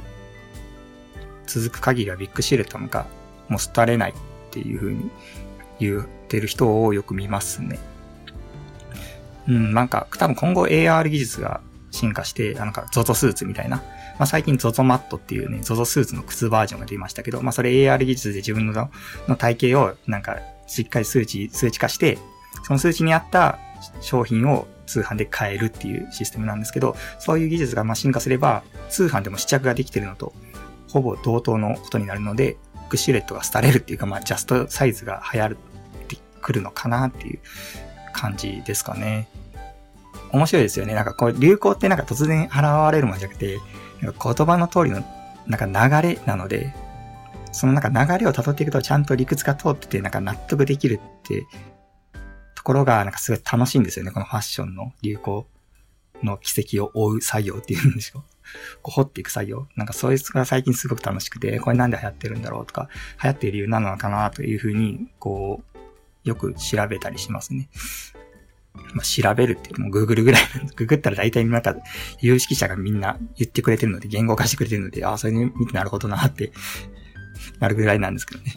[1.46, 3.06] 続く限りはビッグシェルトが
[3.48, 4.14] もう廃れないっ
[4.50, 5.12] ていう風に
[5.80, 7.80] 言ってる人をよく見ますね。
[9.48, 13.84] うん、なんか多分今後 AR 技術が進化して、なんか ZOZO スーツみたいな。
[14.20, 18.90] まあ、最近 ZOZO マットっていうね、ZOZO スーツの靴バージョンが出ましたけど、まあ、それ AR 技術で自分の
[19.28, 22.18] の体型をなんかしっかり数値、数値化して、
[22.64, 23.60] その数値に合った
[24.02, 30.34] 商品を通販で買えるっていうシステムなんですけど、そういう技術がま進化すれば、通販でも試着ができてるのと、
[30.90, 32.58] ほぼ同等のことになるので、
[32.94, 35.50] クシュレットが廃れるっていうか、まあ、ジャストサイズが流行っ
[36.08, 37.40] てくるのかなっていう
[38.14, 39.28] 感じですかね。
[40.32, 40.94] 面白いですよね。
[40.94, 42.56] なんかこう、流行ってなんか突然現
[42.92, 43.60] れるもんじゃなくて、
[44.12, 45.04] 言葉の通りの
[45.48, 46.74] なんか流れなので、
[47.52, 51.46] そのなんか流れを辿っていくとちゃんと理屈が通ってて、なんか納得できるって
[52.56, 54.12] ところが、なんかすごい楽しいんですよね。
[54.12, 55.48] このファッションの流行
[56.24, 58.24] の奇跡を追う作業っていうんでしょう。
[58.82, 59.68] こう掘っていく作業。
[59.76, 62.90] なんかそいつが最近すごく楽しくて、これなんで流行ってるんだろうとか、
[63.22, 67.70] 流行っている理由なのかなというふうに、こう、よく調べたりしますね。
[68.94, 70.42] まあ、調べるってもう Google ぐらい、
[70.76, 71.76] ググったら大体なんか、
[72.22, 76.52] 有識者がみんな言ってくれてるので、言語化してくれてるので、ああ、それ見てなるほどなって、
[77.60, 78.56] なるぐらいなんですけどね。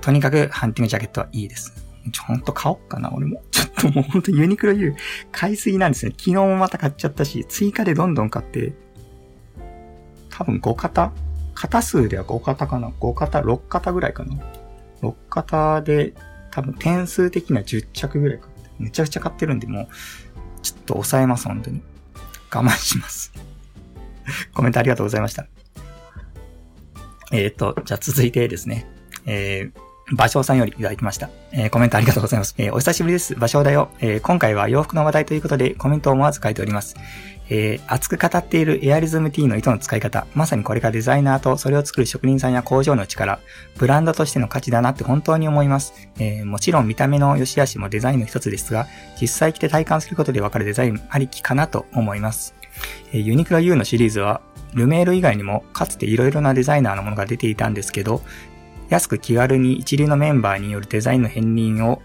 [0.00, 1.72] とにかく、ハンティングジャケットはいいです。
[2.12, 3.42] ちょ、ほんと買おうかな、俺も。
[3.50, 4.94] ちょっともうほんとユニクロ U
[5.32, 6.12] 買いすぎなんですね。
[6.12, 8.74] 昨日もまた買っちゃったし、追加でどんどん買って、
[10.30, 11.12] 多分5型？
[11.54, 14.34] 型数では5型かな ?5 型、6型ぐらいかな
[15.00, 16.14] ?6 型で
[16.50, 18.48] 多分点数的には10着ぐらいか。
[18.78, 19.88] めちゃくちゃ買ってるんで、もう、
[20.62, 21.82] ちょっと抑えます、本当に。
[22.52, 23.32] 我慢します。
[24.54, 25.46] コメントありがとうございました。
[27.32, 28.86] えっ、ー、と、じゃあ続いてですね。
[29.26, 31.30] えー、場所さんよりいただきました。
[31.52, 32.54] えー、コメントありがとうございます。
[32.58, 33.34] えー、お久しぶりです。
[33.34, 33.90] 場所だよ。
[34.00, 36.94] えー、今回は洋服の話題ということでコメントを思わず書いております。
[37.50, 43.40] えー、熱く語っているエアリズム T の糸の使い方、まさにこれがデザイナーとそれを作る職人さんや工場の力、
[43.76, 45.94] ブランドとしての価値だなって本当に思います。
[46.18, 48.86] えー、もちろん見た目の良し悪しもデザインの一つですが、
[49.20, 52.54] 実際着て体感することでわかるデザインありきかなと思います。
[53.12, 54.40] えー、ユニクロ U のシリーズは、
[54.74, 58.22] ルメール以外にもかつて色々なデザイナーのものが出ていたんですけど、
[58.88, 62.02] 安く気軽に一流のメンバーによるデザインの片鱗を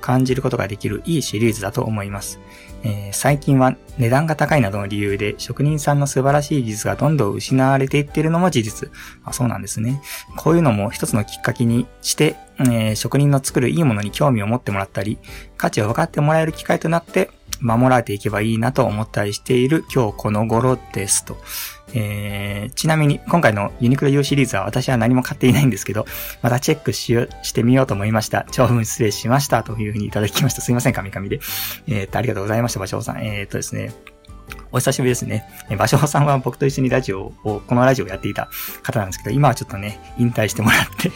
[0.00, 2.38] 感じることができるいいシリーズだと思います。
[2.86, 8.90] えー、最近は値段が高いなどの理由で職人さんの素晴らしい技術がどんどん失われていっているのも事実。
[9.24, 10.00] あそうなんですね。
[10.36, 15.18] こういうのも一つのきっかけにして、えー、職人の作るいいものに興味を持ってもらったり、
[15.56, 21.36] 価値を分かってもらえる機会となって守られていけばいいなと思ったりしている今日この頃ですと。
[21.94, 26.06] えー、ちなみに今回のユニクロ U シリーズは私は何も買っていないんですけど、
[26.42, 28.46] またチェックしよしてみようと思いました。
[28.50, 30.60] 長文失礼しましたというふうにいただきました。
[30.60, 31.40] すいません、神々で。
[31.88, 33.24] えー、っと、ありがとうございました、場所さん。
[33.24, 33.92] えー、っとですね。
[34.72, 35.44] お久しぶりですね。
[35.78, 38.48] 場所さんは僕と一緒にラジオを、このラジオをやっていた
[38.82, 41.10] 方なんですけど、今はちょっとね、引退してもらって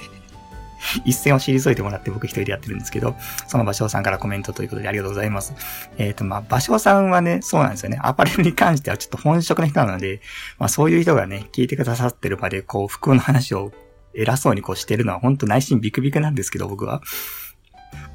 [1.04, 3.16] 一線を退いてもらって僕一人でやってるんですけど、
[3.46, 5.54] その芭蕉さんからコメントということでありがとうございます。
[5.98, 7.98] えっ、ー、と、まあ、芭蕉さんはね、そうなんですよね。
[8.02, 10.20] アパレルに関してはちょっと本職の人なので、
[10.58, 13.72] まあ、そういう人がね、聞いてくださってる場で、こう、服の話を
[14.14, 17.02] 偉そうにこうしてるのは本当内心ビクビクなんですけど、僕は。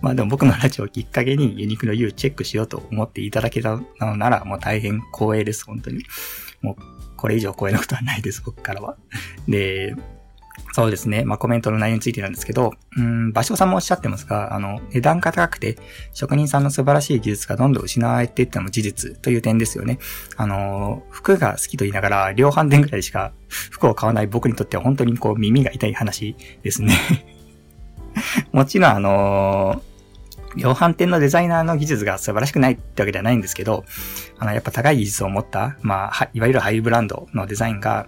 [0.01, 6.03] まあでも僕のラジオをきっかけにユニクロ U チェックしようと思っていただけたのならもう大変光栄です、本当に。
[6.61, 6.75] もう
[7.17, 8.97] これ以上光栄なことはないです、僕からは。
[9.47, 9.95] で、
[10.73, 11.23] そうですね。
[11.23, 15.77] まあ、コメントの内容についてなんですけど、うん、場所さんもおっしゃってますが、あの、値段が高くて、
[16.13, 19.99] 職人さんの素晴らしい技術がどんどん失われていったのも事実という点ですよね。
[20.35, 26.93] あの、服が好きと言いながら、量販店ぐらいしか服を買わない僕にとっては本当にこう耳が痛い話ですね。
[28.51, 29.81] もちろんあの
[30.55, 33.85] 量販店のデザイナーの技術が素晴らしくないってわけではないんですけど、
[34.39, 38.07] あの、やっぱ高い技術を持った、まあ、いわゆるハイブランドのデザインが、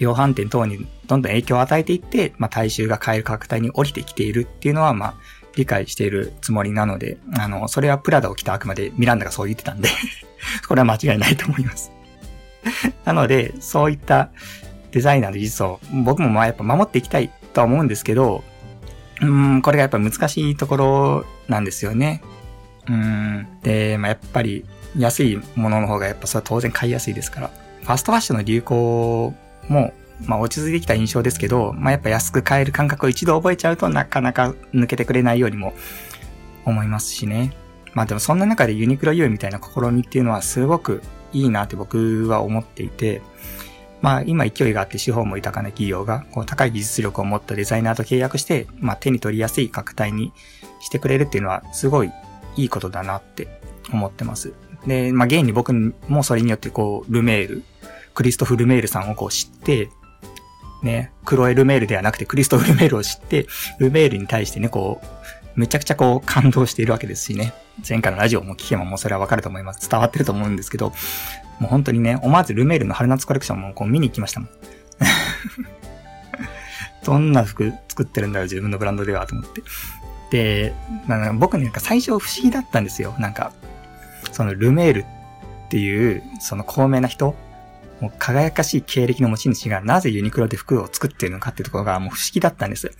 [0.00, 5.14] 量販店等にどんどん影響を与えていって、まあ、大衆が買える価格帯に降りてきているっていうのは、まあ、
[5.56, 9.90] 理解しているつもりなので、あの、それはプラダを着たあくまでミランダがそう言ってたんで
[10.66, 11.92] これは間違いないと思います
[13.04, 14.30] なので、そういった
[14.90, 18.42] デザイナーの技術を僕もまあやっぱ守っていきたいとは思うんですけど、
[19.20, 22.22] うん、これがやっぱ難しいところなんですよね。
[22.88, 23.46] うん。
[23.62, 24.64] で、まあ、やっぱり
[24.96, 27.50] 安いものの方がやっぱそれは当然買いやすいですから。
[27.82, 29.34] ファストファッションの流行
[29.68, 29.92] も
[30.24, 35.72] う、まあ落ち着いてきた印象ですけど、まあやっぱ安く買える感覚を一度覚えちゃうとなかなか抜けてくれないようにも
[36.64, 37.52] 思いますしね。
[37.94, 43.22] まあでもそんな中でユニクロ U みたいな試みっていうのはすごくいいなって僕は思っていて、
[44.00, 50.32] まあ今勢いがあって資本も豊かな企業がこう高い技術力を持ったデザイナーと契約して、まあ手に取りやすい価格帯に
[50.80, 52.10] してくれるっていうのはすごい
[52.56, 53.60] いいことだなって
[53.92, 54.52] 思ってます。
[54.86, 55.72] で、まあ現に僕
[56.08, 57.62] もそれによってこうルメール、
[58.20, 59.88] クリストフ・ルメールさんをこう知って、
[60.82, 63.46] ね、クロエ・ルメールではなくてクリストフ・ルメールを知って、
[63.78, 67.54] ルメールに対してね、こう、めちゃくちゃこう感動しているわけですしね。
[67.88, 69.88] 前回のラジオも聞けばもうそれはわかると思います。
[69.88, 70.90] 伝わってると思うんですけど、
[71.60, 74.50] もう本当にね、思わずルメールの春夏コレクションもこう見に行きましたもん。
[77.02, 79.62] どんな服作ってるんだろう、自分のブランドでは、と思って。
[80.30, 80.74] で、
[81.08, 83.14] なんか僕、なんか最初不思議だったんですよ。
[83.18, 83.54] なんか、
[84.30, 87.34] そのルメールっていう、その高名な人、
[88.00, 92.90] もう輝かしい経歴の持ち主がなぜユニクロで服を作ってるのかっていうところがもう不思議だったんです。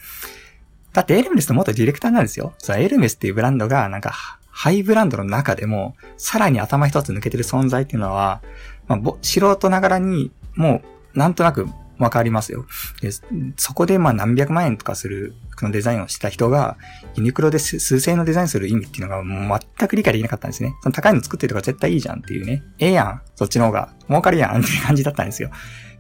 [0.93, 2.55] だってエルメスの元ディレクターなんですよ。
[2.59, 4.13] そエルメスっていうブランドがなんか
[4.51, 8.43] ハイブランドの中でもさらに頭一つ抜けてる存在っていうのは、
[8.89, 10.83] まあ、素人ながらにも
[11.15, 11.67] うなんとなく
[12.01, 12.67] わかりますよ。
[13.03, 13.11] で、
[13.57, 16.79] そこでまあ何百万円とかする服のデザインをした人が、
[17.15, 20.75] ユニクロで数千円のデザインする意味っていうのがもう全く理解できなかったんですね。
[20.83, 22.63] その高いの作ってるとか絶対いいじゃんっていうね。
[22.79, 23.23] ええやん。
[23.37, 25.51] そっちの方が儲かるやんっていう感じだったんですよ。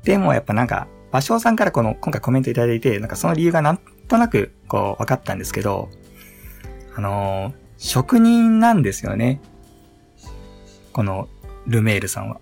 [0.02, 5.90] でもやっぱなんか、芭蕉さんからこの今回コメントいただいて、なんかその理由がなんとなくこう分かったんですけど、
[6.96, 9.40] あのー、職人なんですよね。
[10.92, 11.28] この
[11.66, 12.40] ルメールさんは。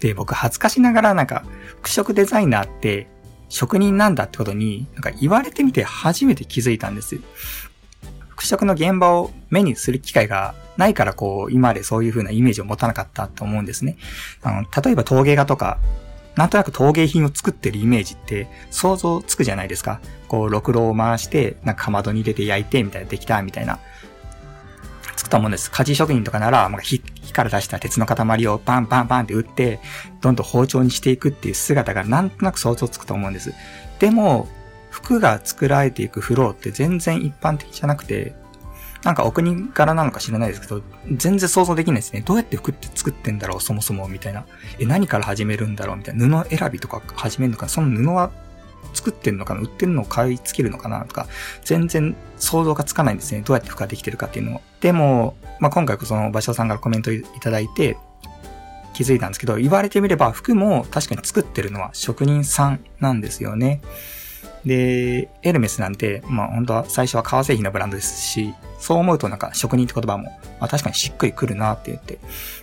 [0.00, 1.44] で、僕恥ずかしながらなんか、
[1.82, 3.06] 服飾デザイナーって
[3.48, 7.20] 職人なんだってことに、なんか言われてみて初めて気づいたんです。
[8.28, 13.98] 服飾の現場を目にする機会がないからこう、今までそういう風なイメージを持たなかったと思うんですね。
[14.42, 15.78] あの、例えば陶芸画とか、
[16.36, 20.00] なんとなく陶芸品を作ってるイメージって想像つくじゃないですか。
[20.28, 23.78] こう、ろくろを回して、なんかかまどに入れて焼いて、みたいな、できた、みたいな。
[25.30, 25.70] と思うんです。
[25.70, 29.80] 鍛冶職人とかなら、まあ、火火から出した鉄の塊をパンパンパンって打って、
[30.20, 33.54] どんどん包丁にしていくっていう姿がなんとなく想像つくと思うんです。
[33.98, 34.48] でも、
[34.90, 38.34] 服が作られていくフローって全然一般的じゃなくて、
[39.02, 42.20] なんかお国柄なのか知らないですけど、全然想像できないですね。
[42.20, 44.44] どうやって服って作ってんだろう、そもそも、みたいな。
[44.78, 46.44] え、何から始めるんだろう、みたいな。
[46.44, 48.30] 布選びとか始めるのか、その布は
[48.94, 51.26] 作ってんのかな売ってんのを買い付けるのかなとか、
[51.64, 53.42] 全然想像がつかないんですね。
[53.44, 54.60] どうやって服ができてるかっていうのを。
[54.80, 57.96] でも、まあ、今回その場所さんからコメントいただいて、
[58.92, 63.80] 気づいたんですけど、言われてみれば服も確かに作ってるのは職人さんなんですよね。
[64.64, 70.24] で、エルメスなんて、まあ本当は最初は革製品のブランドですし、そう思うとなんか職人って言葉も、
[70.60, 72.18] まあ確かにしっくりくるなって言って、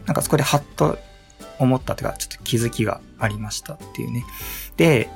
[0.06, 1.00] なんかそこでハッと
[1.58, 4.24] 思ったというか、ちょっと気づきがありましたっていうね。
[4.76, 5.10] で、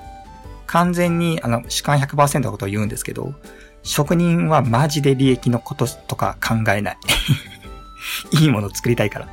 [0.71, 3.33] 完全に、あの、主観100%のことを言うんですけど、
[3.83, 6.97] 職人はマジで利益のこととか考えない。
[8.41, 9.27] いいものを作りたいから。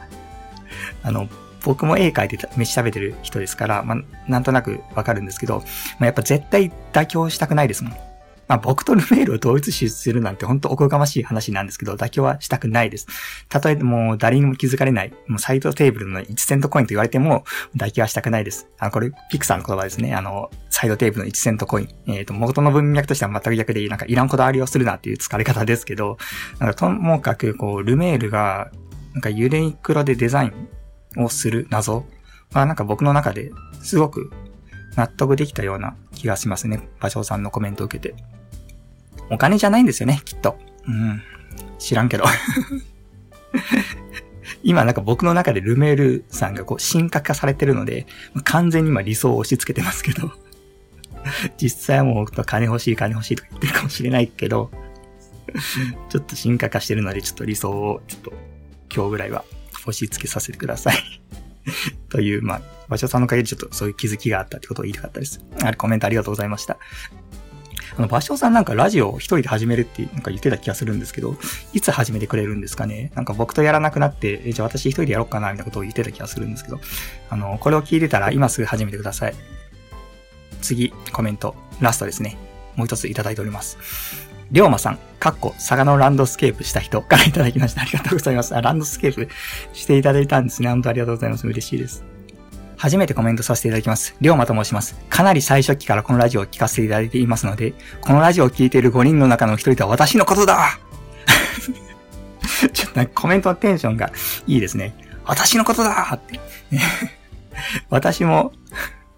[1.05, 1.29] あの、
[1.63, 5.65] 僕も絵描いて飯食べてる人ですから、まあ、なんとなくわかるんですけど、ま
[6.01, 8.08] あ、やっぱ絶対妥協したくないですもん。
[8.49, 13.07] まあ僕とルメールを同一視するなんて本当おこがましい話なんですけど、妥協はしたくないです。
[13.49, 17.45] たとえもう誰にも気づかれない、もうサイドテーブルの1セントコインと言われても、
[17.77, 18.69] 妥協はしたくないです。
[18.79, 20.15] あ、これ、ピクサーの言葉ですね。
[20.15, 21.89] あの、サイドテーブルの1セントコイン。
[22.07, 26.17] えっ、ー、と、元の文脈としては全く逆で、なんかいらんこだわりをするなっていう疲れ方ですけど、
[26.59, 28.71] なんかともかく、こう、ルメールが、
[29.13, 30.53] なんかユレイクロでデザイ
[31.17, 32.07] ンをする謎
[32.53, 33.51] は、なんか僕の中で
[33.83, 34.31] すごく
[34.97, 36.89] 納得できたような気がしますね。
[37.01, 38.38] 馬匠さんのコメントを受けて。
[39.31, 40.59] お金じゃないんですよね、きっと。
[40.87, 41.23] うん。
[41.79, 42.25] 知らんけど。
[44.63, 48.07] 今なんか僕の中でルメールさんがこう神格化されてるので、
[48.45, 50.33] 完全に今理想を押し付けてますけど、
[51.61, 54.71] 実際はもう僕と金欲しい金欲しいとか言ってるかもしれないけど、
[56.09, 58.33] ちょっと進化化してるので、ちょっと理想をちょっと
[58.95, 59.45] 今日ぐらいは
[59.83, 60.97] 押し付けさせてください
[62.09, 65.41] という、まあ、場所さんのおかげでちょっとそういう気づきがあったってことを言いたかったです。
[65.63, 66.79] あれコメントありがとうございました。
[67.97, 71.37] あの、場所さんなんかラジオを一人で始めるってなんか言ってた気がするんですけど、
[71.73, 73.11] いつ始めてくれるんですかね？
[73.15, 76.81] なんか僕とやらなくなって、えじゃあ私一人でやろうかなみたいなことを言ってた気がするんですけど、
[77.31, 79.35] あの、これを聞いてたら今すぐ始めてください。
[80.61, 82.37] 次、コメント、ラストですね。
[82.77, 83.79] もう一ついただいております。
[84.51, 87.83] りょうまさん、かっこ、佐賀のランドスケープした人からいただきました。
[87.83, 88.57] ありがとうございます。
[88.57, 89.29] あ、ランドスケープ
[89.75, 90.69] していただいたんですね。
[90.69, 91.47] 本当ありがとうございます。
[91.47, 92.03] 嬉しいです。
[92.79, 94.15] 初めてコメントさせていただきます。
[94.21, 94.97] りょうまと申します。
[95.11, 100.79] かなり最初期からこのラジオを聞かせていただいていますので、このラジオを聞いている5人の中の1人とは私のことだ
[102.73, 104.13] ちょっとコメントのテンションが
[104.47, 104.95] いいですね。
[105.25, 106.41] 私のことだって。
[107.91, 108.53] 私も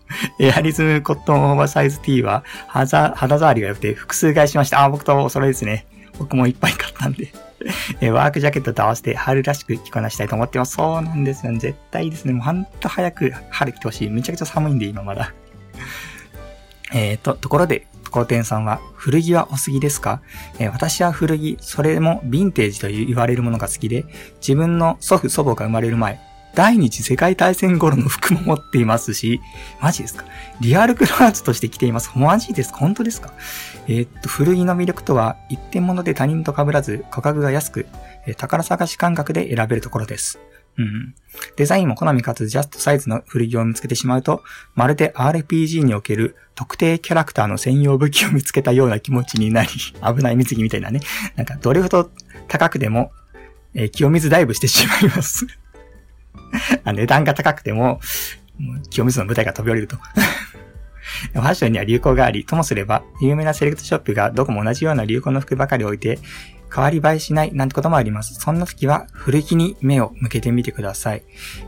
[0.41, 4.83] エアリズムコットンオーバーサイズ T は肌触りが良くて複数買いしました。
[4.83, 5.87] あ、僕とお揃いですね。
[6.19, 7.33] 僕もいっぱい買ったんで
[8.01, 10.75] えワークジャケットと合わせて春らしく着こなしたいと思ってます。
[10.77, 11.59] そうなんですよ、ね。
[11.59, 12.33] 絶対ですね。
[12.33, 14.11] もうほんと早く春来てほしい。
[14.11, 15.33] めちゃくちゃ寒いんで、今まだ。
[16.93, 20.21] えっと、ところで、ところてんさんは古着はお好きですか、
[20.59, 24.05] えー、私は古着、それもヴィンテージと言われるものが好きで、
[24.41, 26.19] 自分の祖父、祖母が生まれる前、
[26.57, 29.41] 第二次世界大戦頃の服も持っていますし、
[29.81, 30.25] マジですか？
[30.61, 32.11] リアルクローズとして着ています。
[32.17, 33.33] マジですか本当ですか？
[33.91, 37.87] えー、っと、古着の魅力とは、一点物で他人と被らず、価格が安く、
[38.25, 40.39] え、宝探し感覚で選べるところです。
[40.79, 41.15] うん。
[41.57, 44.45] デザインも好みかつジャストサイズの古着を見つけてしまうと、
[44.77, 49.69] まるで RPG における特定キャラクターの専用武器を見つけたような気持ちになり、
[50.01, 51.01] 危ない水着みたいなね。
[51.35, 52.13] なんか、どれほど
[52.47, 53.11] 高くでも、
[53.75, 55.49] えー、清水ダイブしてしまいます
[56.87, 58.01] 値段が高くても、
[58.91, 59.99] 清水の舞台が飛び降りると。
[61.33, 66.19] ファッションには流行があり、ともすれば、有名なセレクトショップがどこも同じような流行の服ばかり置いて、
[66.73, 68.35] 変わり映えしないなんてこともあります。
[68.35, 71.23] そんな時は古着に目を向けてみてください。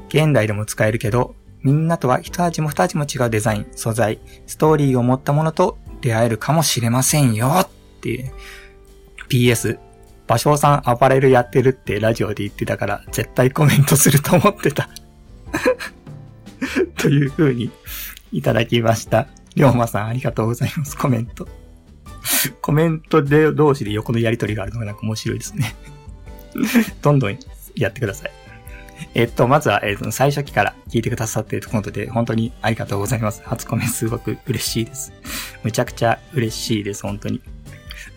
[0.09, 7.69] 現代でも使えるけど、みんなとは一味も二味も違うデザイン、素材、ストーリーを持ったものと出会えるかもしれませんよっ
[8.01, 8.33] ていう。
[9.29, 9.79] PS、
[10.27, 14.89] 芭蕉さんアパレルやってるってラジオで言ってたから、絶対コメントすると思ってた
[16.99, 17.71] という風に
[18.33, 19.29] いただきました。
[19.57, 20.97] りょうまさんありがとうございます。
[20.97, 21.49] コメント。
[22.61, 25.75] コメントで同士で横のやりとりがあるのがなんか面白いですね
[27.03, 27.39] どんどん
[27.75, 28.31] やってください。
[29.15, 33.43] えっと、まずは、えっと、最初期から聞いてくださっているとことで、本当にありがとうございます。
[33.45, 35.13] 初コメすごく嬉しいです。
[35.65, 37.41] むちゃくちゃ嬉しいです、本当に。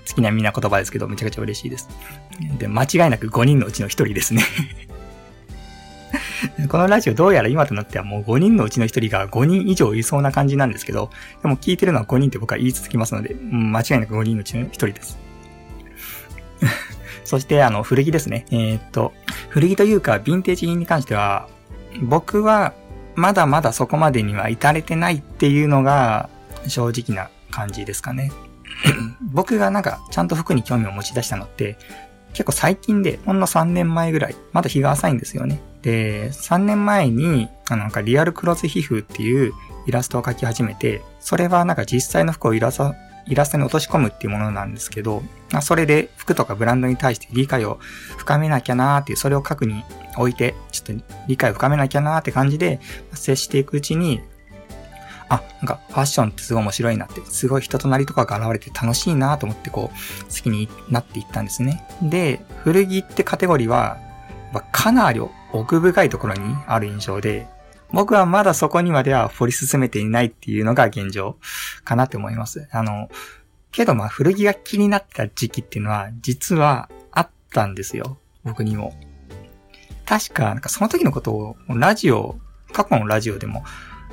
[0.08, 1.90] 好きなみんな言葉ですけど、めちゃくちゃ嬉しいです。
[2.60, 4.44] で、間違いなく5人のうちの1人ですね
[6.70, 11.10] このラジオどうやら今となってはもう5人のうちの1人が5人以上いそうな感じなんですけど、
[11.42, 15.18] でも聞いてるのは5人って僕は言い続きますので、うん、間違いなく5人のうちの1人です。
[17.24, 18.46] そして、あの、古着ですね。
[18.52, 19.14] えー、っと、
[19.50, 21.48] 古着というか、ヴィンテージ品に関しては、
[22.02, 22.74] 僕は、
[23.16, 26.30] まだまだそこまでには至れてないっていうのが、
[26.68, 28.32] 正直な感じですかね。
[29.32, 31.78] 僕がなんか、ちゃんと服に興味を持ち出したのって、
[32.34, 35.62] 結構最近で、ほんの3年前ぐらい、まだ日が浅いんですよね。
[35.86, 39.54] で、3年前に、あのなんかリアルクロス皮膚っていう
[39.86, 42.96] イラストを描き始めて、それはなんか実際の服をイラスト、
[43.28, 45.22] イラストに落とし込むっていうものなんですけど、
[45.52, 47.80] まあそれで服とかブランドに対して理解を
[48.18, 49.84] 深めなきゃなーっていう、それを書くに
[50.18, 52.80] 置いて、ちょっと理解を深めなきゃなーって感じで
[53.14, 54.22] 接していくうちに、
[55.30, 61.86] あ、なんかファッションってすごい面白いなって、すごい人となりとかが現れて楽しいなと思ってこう、好きになっていったんですね。
[62.02, 64.00] で、古着ってカテゴリーは、
[64.72, 65.20] かなり
[65.60, 67.48] 奥深いところにある印象で、
[67.92, 71.38] 僕はまだそこにまでは掘り進めていないっていうのが現状
[71.84, 72.68] かなって思います。
[72.72, 73.10] あの、
[73.72, 78.18] けどまあ古着が気になった時期っていうのは実はあったんですよ。
[78.44, 78.94] 僕にも。
[80.06, 82.38] 確か、なんかその時のことをラジオ、
[82.72, 83.64] 過去のラジオでも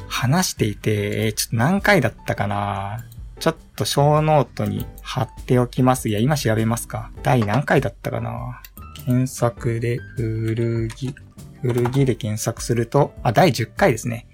[0.08, 3.04] 話していて、え、ちょっと何回だったかな
[3.40, 6.08] ちょっと小ノートに貼っておきます。
[6.08, 7.10] いや、今調べますか。
[7.22, 8.62] 第何回だったかな
[9.04, 11.14] 検索で古着、
[11.62, 14.26] 古着で検索すると、あ、第10回ですね。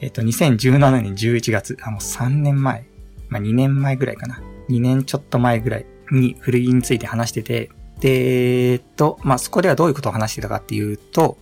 [0.00, 2.84] えっ、と、2017年11月、あ、もう3年前。
[3.28, 4.42] まあ、2年前ぐらいかな。
[4.68, 7.70] 2年ちょっと前ぐらいに古着について話してて、
[8.00, 11.38] で、えっと、まあ、そこではどういうことを話してたかっていうと、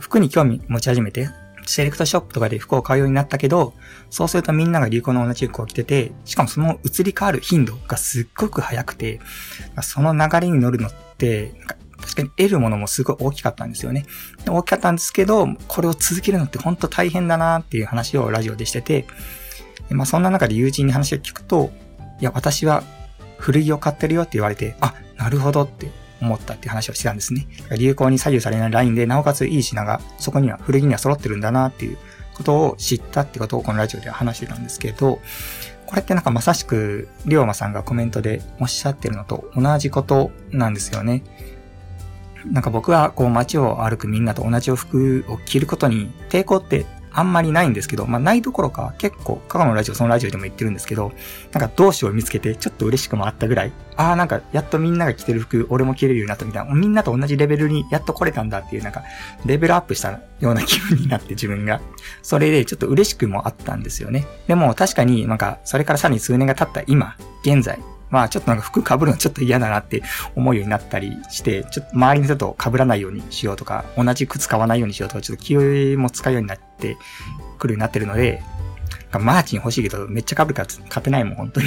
[0.00, 1.28] 服に興味持ち始めて、
[1.66, 3.74] セレクトショップとかで服を買うようになったけど、
[4.10, 9.20] そうするとみんなが流行の同じ服を着てて、しかもその移り変わる頻度がすっごく早くて、
[9.82, 11.54] その流れに乗るのって、
[12.00, 14.06] 確かに得るものもすごい大きかったんですよね。
[14.46, 19.06] 大きかったんですけど、これを続けるのって本当大変だなっていう話をラジオでしてて、
[19.90, 21.70] まあそんな中で友人に話を聞くと、
[22.20, 22.82] いや、私は
[23.38, 25.90] 古着を買ってるよって言われて、あ、なるほどって
[26.20, 27.46] 思ったっていう話をしてたんですね。
[27.76, 31.98] 流行に左右されないラインで、なおかついい品が、そこには古着には揃ってるんだなっていう
[32.34, 35.20] ことを知ったってことをこのラジオでは話してたんですけど、
[35.86, 41.22] これってなんかまさしく、りょうまさんがコメントでおっしゃってるのと同じことなんですよね。
[42.46, 46.86] なんか僕はこう街を歩くみんなと同じ洋服を着ることに抵抗って
[47.16, 51.12] あんまりないんですけど、まあないどころか結構、過去のラジオ、そのラジオでも言ってるんですけど、
[51.52, 59.04] なんか同志を見つけてちょっと嬉しくもあったぐらい、ああなんかやっとみんなが着てる服、俺も着れるようになったみたいな、みんなと同じレベルにやっと来れたんだっていうなんか、
[59.46, 61.80] レベルアップしたような気分になって自分が。
[62.22, 64.26] それでちょっと嬉しくもあったんですよね。
[64.48, 67.78] でも確かになんか、それからさらに数年が経った今、現在、
[68.14, 70.04] まあちょっとなんか服被るのちょっと嫌だなって
[70.36, 75.56] 思うようになったりして、ちょっと周りの人と被らないようにしようとか、同じ靴買わないようにしようとか、ちょっと気
[75.96, 76.96] も使うようになって
[77.58, 78.40] くるようになってるので、
[79.18, 81.66] マーチン欲しいけどめっちゃ被るから買ってないもん、本当に。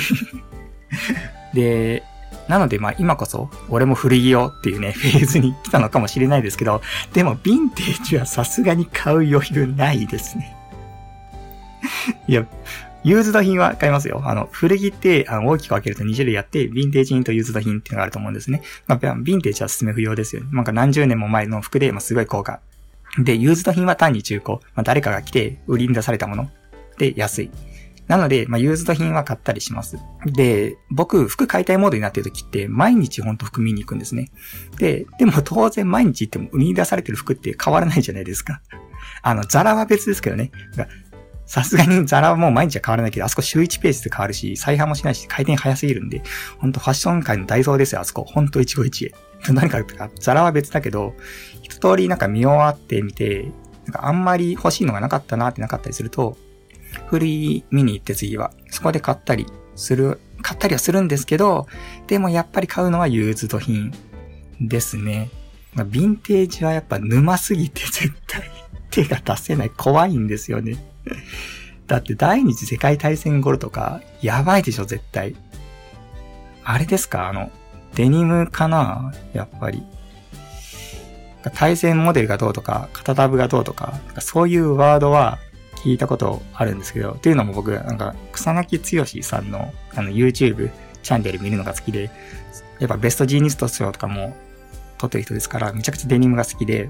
[1.53, 2.03] で、
[2.47, 6.81] なのでまあ今こそ俺も古着よっていうね、 フェーズに来たのかもしれないですけど、
[7.13, 10.55] でもヴィンテージはさすがに買う余裕ないですね。
[12.27, 12.45] いや、
[13.07, 14.21] ユーズド品は買いますよ。
[14.25, 18.61] あの、古着って、あの、大きく分けると2種類あって、ヴィンテージ品とユーズド品っていうのがあると思うんですね。
[18.85, 20.49] まあ、ヴィンテージは説明不要ですよね。
[20.51, 22.59] なんか何十年も前の服で、まあ、すごい高価
[23.17, 24.57] で、ユーズド品は単に中古。
[24.75, 26.49] まあ、誰かが着て売りに出されたもの。
[26.97, 27.51] で、安い。
[28.07, 29.97] なので、まあ、ユーズド品は買ったりします。
[30.25, 34.31] で、僕、服買いたいモードになってる時って、毎日ほんと服見に行くんですね。
[34.79, 38.61] で、でも当然毎日行っても売りに出されてる服って変わらないじゃないですか。
[39.21, 40.51] あの、ザラは別ですけどね。
[41.47, 46.21] さすがにザラはもう毎日は変わらないけど、あそこ週1ペースで変わるし、再販もしないし、回転早すぎるんで、
[46.59, 48.25] ほんとファッション界のダイソーですよ、あそこ。
[48.25, 49.11] ほんと一期一
[49.45, 49.53] 会。
[49.53, 51.15] 何かか、ザラは別だけど、
[51.63, 53.49] 一通りなんか見終わってみて、
[53.85, 56.37] なんかあんまり欲しいのがなかったなってなかったりすると、
[57.07, 61.67] フリー見に行って次は、そこで買ったりする、買ったりはするんですけど、
[62.07, 63.93] でもやっぱり買うのはユーズド品
[64.59, 65.29] ですね。
[65.73, 68.49] まあ、ヴィンテージはやっぱ沼すぎて絶対
[68.89, 70.75] 手が出せない怖いんですよね。
[71.87, 75.35] だって第二次世界大戦頃とか、やばいでしょ、絶対。
[76.63, 77.49] あれですかあの、
[77.95, 79.83] デニムかなやっぱり。
[81.53, 85.39] 対戦モデルがどうとか、型タブがどうとか、そういうワードは
[85.77, 90.71] 聞いたことあるんですけど、っていうのも僕、なんか、草薙剛さんのあの YouTube
[91.03, 92.11] チャンネル見るのが好きで、
[92.79, 94.35] やっぱベストジーニスト賞とかも
[94.97, 96.89] 撮ってる人ですから、めちゃくちゃデニムが好き、で、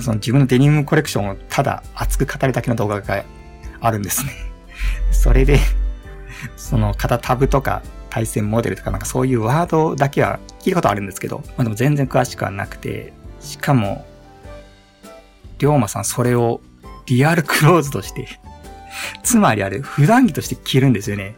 [0.00, 3.24] その自分のデニムコレクションをただ熱く語るだけの動画が
[3.80, 4.32] あるんですね。
[5.10, 5.58] それで、
[6.56, 14.06] その型タブとか対戦モデルとかなんかそういうワードだけは聞いたことあるんですけど、まあでも全然詳しくはなくて、しかも、
[15.58, 16.60] 龍馬さんそれを
[17.06, 18.28] リアルクローズとして
[19.24, 21.34] つまりあれ普段着として着るんですよね。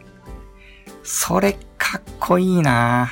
[1.03, 3.11] それかっこいいな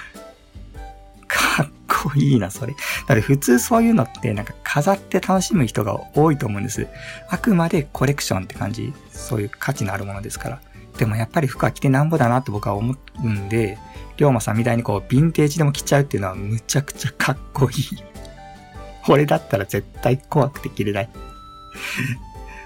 [1.27, 2.73] かっこいいな、それ。
[3.07, 6.87] だって普通そういうのってなんか飾って楽しむ人が多いと思うんです。
[7.29, 8.93] あくまでコレクションって感じ。
[9.11, 10.61] そういう価値のあるものですから。
[10.97, 13.77] でもやっぱり服は着てなんぼだなって僕は思うんで、
[14.17, 17.85] 龍馬さんみたいにこう、ヴィンテージでも着ちゃうっていうのはむちゃくちゃかっこいい。
[19.07, 21.09] 俺だったら絶対怖くて着れない。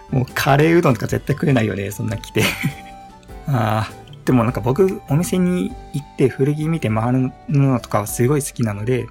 [0.10, 2.44] もうカレーうどんとか絶対食えないよね、そんな着て
[3.48, 4.03] ああ。
[4.26, 9.08] でもなんか僕、お店に行って古着見て回るのとかはすごい好きなので、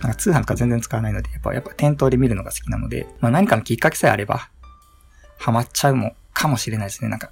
[0.00, 4.50] なんか通販とか全然使わないので、やっぱ、やっぱ店頭で見るのが好きなので、まあ何かのきっかけさえあれば、
[5.38, 7.08] ハマっちゃうも、かもしれないですね。
[7.08, 7.30] なんか、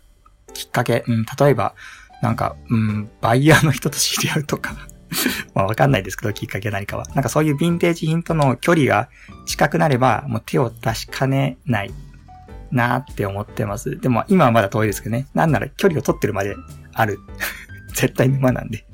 [0.54, 1.74] きっかけ、うん、例えば、
[2.22, 4.76] なんか、うん、バイヤーの人と知り合うとか
[5.54, 7.04] まあわかんないですけど、きっかけ何かは。
[7.14, 9.08] なんかそういうヴィンテージ品との距離が
[9.46, 11.92] 近くなれば、もう手を出しかねない
[12.72, 14.00] なーって思ってます。
[14.00, 15.28] でも今はまだ遠いですけどね。
[15.34, 16.56] なんなら距離を取ってるまで
[16.94, 17.18] ある。
[17.94, 18.86] 絶対沼なんで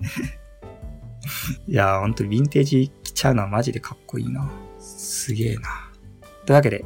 [1.68, 4.50] いやー、ほんとヴィンテージ来ちゃうのはマジでかっこいいな。
[4.80, 5.90] すげえな。
[6.44, 6.84] というわけで、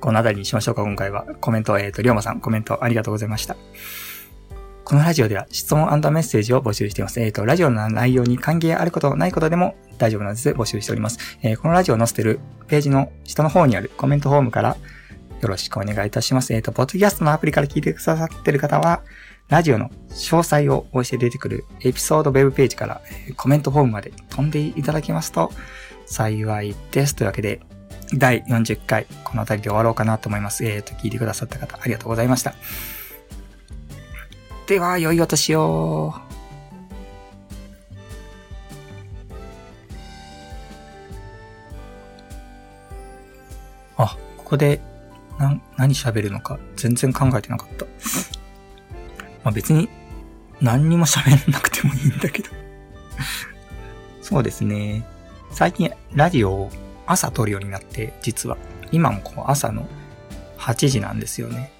[0.00, 1.24] この辺りにしましょうか、今回は。
[1.40, 3.56] コメント、えっ、ー、と、りょうまさん、コメントありがとうございました。
[4.84, 7.18] このラジオでは質問メッセージを募集しています。
[7.18, 11.38] えっ、ー、と、ラジオの内容に関係あること、ないことでも大丈夫なのです募集しております。
[11.42, 14.76] えー、このラジオを載せてるページの下の方にあるコメントフォームから
[15.40, 16.52] よろしくお願いいたします。
[16.52, 19.02] えっ、ー、と、ポッドキャストのアプリから聞いてくださってる方は、
[19.48, 23.00] ラジオの詳細を押して出てくるエピソードウェブページから、
[23.36, 25.50] コメントフォームまで飛んでいただきますと
[26.04, 27.16] 幸いです。
[27.16, 27.60] というわけで、
[28.12, 30.66] 第40回、この辺りで終わろうかなと思います。
[30.66, 32.54] えっ、ー、と、聞いてくださった方、ありがとうございました。
[34.66, 36.14] では、良いお年を。
[43.96, 44.80] あ、ここで
[45.38, 47.84] な、何喋るのか全然考えてなかった。
[49.44, 49.88] まあ別に
[50.60, 52.48] 何にも喋らなくてもいいんだけど
[54.22, 55.04] そうですね。
[55.50, 56.70] 最近ラジオを
[57.06, 58.56] 朝撮るようになって、実は。
[58.90, 59.86] 今もこう朝の
[60.56, 61.70] 8時なんですよね。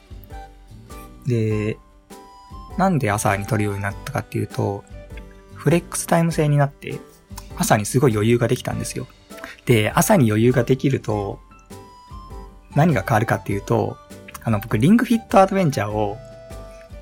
[1.26, 1.78] で、
[2.76, 4.84] なんで朝に撮るようになったかっていうと、
[5.54, 6.98] フレックスタイム制になって、
[7.56, 9.06] 朝にすごい余裕ができたんですよ。
[9.66, 11.40] で、朝に余裕ができると、
[12.74, 13.96] 何が変わるかっていうと、
[14.42, 16.18] あの、僕、リングフィットアドベンチャーを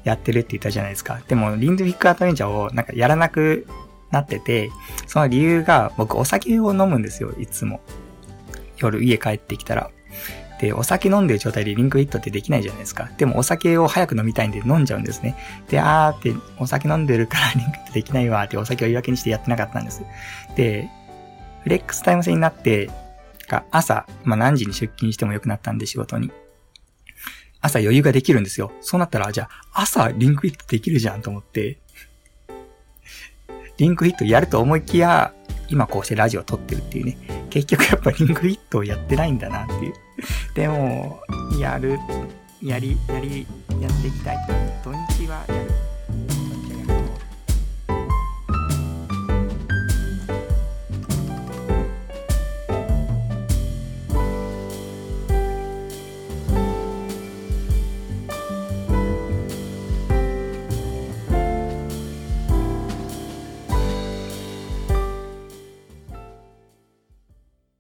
[0.05, 1.20] やってるって言ったじゃないですか。
[1.27, 3.66] でも、リングフィットアドベンチャーをなんかやらなく
[4.11, 4.70] なってて、
[5.07, 7.81] その理由が、僕、お酒を飲むんですよ、いつも。
[8.79, 9.91] 夜家帰ってきたら。
[10.63, 13.11] で、お酒飲んでる状態でリンクフィットってできないじゃないですか。
[13.19, 15.37] でもお酒を早く飲みたいんで飲んじゃうんですね。
[15.69, 20.05] で、あーって、お酒飲んでるからリンクフィットできないわってお酒を言い訳にしてやってなかったんです。
[20.55, 20.89] で、
[21.65, 22.91] フレックスタイム制になって、
[23.49, 26.31] か朝、まあ、何時に出勤してもよくなったんで仕事に。
[27.61, 28.71] 朝余裕ができるんですよ。
[28.83, 31.79] そうなったら、じゃあ朝リンクフィットできるじゃんと思って、
[33.79, 35.35] リンクフィットやると思いきや、
[35.69, 37.17] 今こうしてラジオ撮ってるっていうね。
[37.51, 39.95] 結局やっぱリンクフィットをやってないんだなっていう。
[40.55, 41.20] でも、
[41.59, 41.99] やる、
[42.62, 43.47] やり、やり、
[43.81, 44.37] やっていきたい。
[44.85, 45.82] 土日はやる。